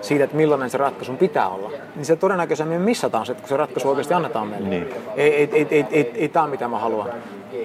siitä, 0.00 0.24
että 0.24 0.36
millainen 0.36 0.70
se 0.70 0.78
ratkaisun 0.78 1.16
pitää 1.16 1.48
olla, 1.48 1.70
niin 1.96 2.04
se 2.04 2.16
todennäköisemmin 2.16 2.80
missataan 2.80 3.26
se, 3.26 3.34
kun 3.34 3.48
se 3.48 3.56
ratkaisu 3.56 3.88
oikeasti 3.88 4.14
annetaan 4.14 4.46
meille. 4.46 4.68
Niin. 4.68 4.88
Ei, 5.16 5.34
ei, 5.34 5.50
ei, 5.52 5.66
ei, 5.70 5.86
ei, 5.90 6.12
ei 6.14 6.28
tämä 6.28 6.46
mitä 6.46 6.68
mä 6.68 6.78
haluan. 6.78 7.08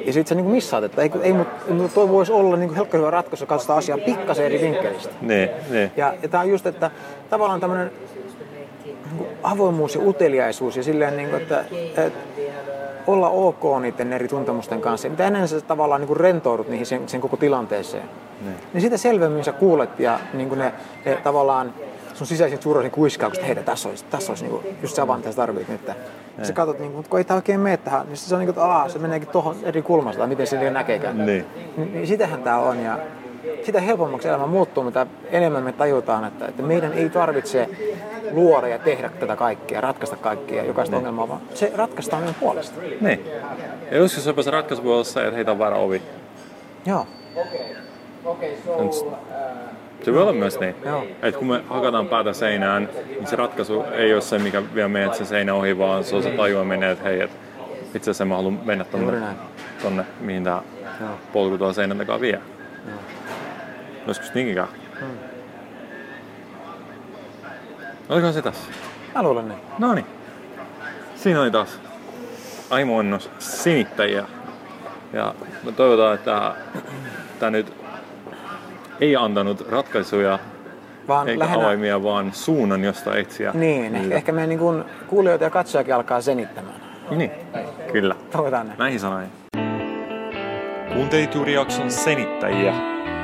Ja 0.05 0.13
sitten 0.13 0.27
sä 0.27 0.35
niin 0.35 0.51
missaat, 0.51 0.83
että 0.83 1.01
ei, 1.01 1.11
ei 1.21 1.33
mutta 1.33 1.93
toi 1.93 2.09
voisi 2.09 2.31
olla 2.31 2.57
niin 2.57 2.75
helkka 2.75 2.97
hyvä 2.97 3.11
ratkaisu, 3.11 3.45
katsotaan 3.45 3.79
asiaa 3.79 3.97
pikkasen 3.97 4.45
eri 4.45 4.61
vinkkelistä. 4.61 5.13
Niin, 5.21 5.49
niin. 5.69 5.91
Ja, 5.97 6.13
ja 6.21 6.29
tämä 6.29 6.43
on 6.43 6.49
just, 6.49 6.65
että 6.65 6.91
tavallaan 7.29 7.59
tämmöinen 7.59 7.91
niin 8.83 9.27
avoimuus 9.43 9.95
ja 9.95 10.01
uteliaisuus 10.01 10.77
ja 10.77 10.83
silleen, 10.83 11.17
niin 11.17 11.29
kuin, 11.29 11.41
että, 11.41 11.65
että 11.97 12.11
olla 13.07 13.29
ok 13.29 13.63
niiden 13.81 14.13
eri 14.13 14.27
tuntemusten 14.27 14.81
kanssa. 14.81 15.09
Mitä 15.09 15.27
enemmän 15.27 15.47
sä 15.47 15.61
tavallaan 15.61 16.01
niin 16.01 16.07
kuin 16.07 16.17
rentoudut 16.17 16.69
niihin 16.69 16.85
sen, 16.85 17.09
sen 17.09 17.21
koko 17.21 17.37
tilanteeseen, 17.37 18.09
ne. 18.45 18.51
niin 18.73 18.81
sitä 18.81 18.97
selvemmin 18.97 19.43
sä 19.43 19.51
kuulet 19.51 19.99
ja 19.99 20.19
niin 20.33 20.49
kuin 20.49 20.59
ne, 20.59 20.73
ne 21.05 21.15
tavallaan 21.15 21.73
sun 22.13 22.27
sisäisin 22.27 22.61
suuroisin 22.61 22.91
kuiskaa, 22.91 23.29
että 23.33 23.45
hei, 23.45 23.55
tässä 23.55 23.89
olisi, 23.89 24.05
tässä 24.05 24.31
olisi 24.31 24.43
niin 24.43 24.51
kuin, 24.51 24.77
just 24.81 24.95
se 24.95 25.01
avain, 25.01 25.19
mitä 25.19 25.31
sä 25.31 25.35
tarvitset 25.35 25.69
nyt. 25.69 25.95
Ja 26.37 26.45
sä 26.45 26.53
katsot, 26.53 26.79
niin 26.79 26.89
kuin, 26.89 26.95
mutta 26.97 27.09
kun 27.09 27.19
ei 27.19 27.25
tämä 27.25 27.35
oikein 27.35 27.59
mene 27.59 27.77
tähän, 27.77 28.07
niin 28.07 28.17
se 28.17 28.35
on 28.35 28.39
niin 28.39 28.53
kuin, 28.53 28.65
että 28.65 28.93
se 28.93 28.99
meneekin 28.99 29.29
tuohon 29.29 29.55
eri 29.63 29.81
kulmasta, 29.81 30.19
tai 30.19 30.27
miten 30.27 30.47
se 30.47 30.69
näkeekään. 30.69 31.25
Niin. 31.25 31.45
Niin, 31.77 31.93
niin 31.93 32.07
sitähän 32.07 32.43
tämä 32.43 32.57
on. 32.57 32.79
Ja 32.79 32.99
sitä 33.63 33.81
helpommaksi 33.81 34.27
elämä 34.27 34.47
muuttuu, 34.47 34.83
mitä 34.83 35.07
enemmän 35.31 35.63
me 35.63 35.71
tajutaan, 35.71 36.25
että, 36.25 36.45
että 36.45 36.63
meidän 36.63 36.93
ei 36.93 37.09
tarvitse 37.09 37.69
luoda 38.31 38.67
ja 38.67 38.79
tehdä 38.79 39.09
tätä 39.09 39.35
kaikkea, 39.35 39.81
ratkaista 39.81 40.15
kaikkia, 40.15 40.65
jokaista 40.65 40.95
niin. 40.95 40.97
ongelmaa, 40.97 41.27
vaan 41.27 41.41
se 41.53 41.71
ratkaistaan 41.75 42.21
meidän 42.21 42.35
puolesta. 42.39 42.81
Niin. 43.01 43.25
Ja 43.91 43.97
joskus 43.97 44.25
jopa 44.25 44.43
se 44.43 44.51
ratkaisu 44.51 44.83
voi 44.83 44.93
olla 44.93 45.03
se, 45.03 45.23
että 45.23 45.35
heitä 45.35 45.51
on 45.51 45.59
väärä 45.59 45.75
ovi. 45.75 46.01
Joo. 46.85 47.07
Se 50.03 50.13
voi 50.13 50.21
olla 50.21 50.33
myös 50.33 50.59
niin, 50.59 50.75
että 51.21 51.39
kun 51.39 51.47
me 51.47 51.61
hakataan 51.69 52.07
päätä 52.07 52.33
seinään, 52.33 52.89
niin 53.07 53.27
se 53.27 53.35
ratkaisu 53.35 53.83
ei 53.91 54.13
ole 54.13 54.21
se, 54.21 54.39
mikä 54.39 54.63
vie 54.75 54.87
meidät 54.87 55.15
se 55.15 55.25
seinä 55.25 55.53
ohi, 55.53 55.77
vaan 55.77 56.03
se 56.03 56.15
on 56.15 56.23
se 56.23 56.29
tajua 56.29 56.63
menee, 56.63 56.91
että 56.91 57.03
hei, 57.03 57.21
et 57.21 57.31
itse 57.93 58.11
asiassa 58.11 58.25
mä 58.25 58.35
haluan 58.35 58.59
mennä 58.63 58.83
tonne, 58.83 59.13
tonne 59.81 60.05
mihin 60.21 60.43
tämä 60.43 60.61
polku 61.33 61.57
tuolla 61.57 61.73
seinän 61.73 61.97
takaa 61.97 62.21
vie. 62.21 62.39
Niinkin 64.33 64.55
käy. 64.55 64.65
Hmm. 64.99 65.17
Oliko 68.09 68.31
se 68.31 68.41
tässä? 68.41 68.71
Mä 69.15 69.23
luulen 69.23 69.47
niin. 69.47 69.59
No 69.79 69.93
niin. 69.93 70.05
Siinä 71.15 71.41
oli 71.41 71.51
taas 71.51 71.79
aimoannos 72.69 73.29
sinittäjiä. 73.39 74.25
Ja 75.13 75.35
me 75.63 75.71
toivotaan, 75.71 76.15
että 76.15 76.55
tämä 77.39 77.49
nyt 77.49 77.73
ei 79.01 79.15
antanut 79.15 79.67
ratkaisuja 79.69 80.39
vaan 81.07 81.29
eikä 81.29 81.39
lähinnä... 81.39 81.65
avaimia, 81.65 82.03
vaan 82.03 82.33
suunnan, 82.33 82.83
josta 82.83 83.15
etsiä. 83.15 83.51
Niin, 83.53 83.95
ehkä, 83.95 84.15
ehkä 84.15 84.31
meidän 84.31 84.49
niin 84.49 84.59
kuin 84.59 84.83
kuulijoita 85.07 85.43
ja 85.43 85.49
katsojakin 85.49 85.95
alkaa 85.95 86.21
senittämään. 86.21 86.75
Niin, 87.09 87.31
kyllä. 87.91 88.15
Toivotaan 88.31 88.67
ne. 88.67 88.73
Näihin 88.77 88.99
sanoin. 88.99 89.27
Kuuntelit 90.93 91.35
juuri 91.35 91.53
jakson 91.53 91.91
senittäjiä. 91.91 92.96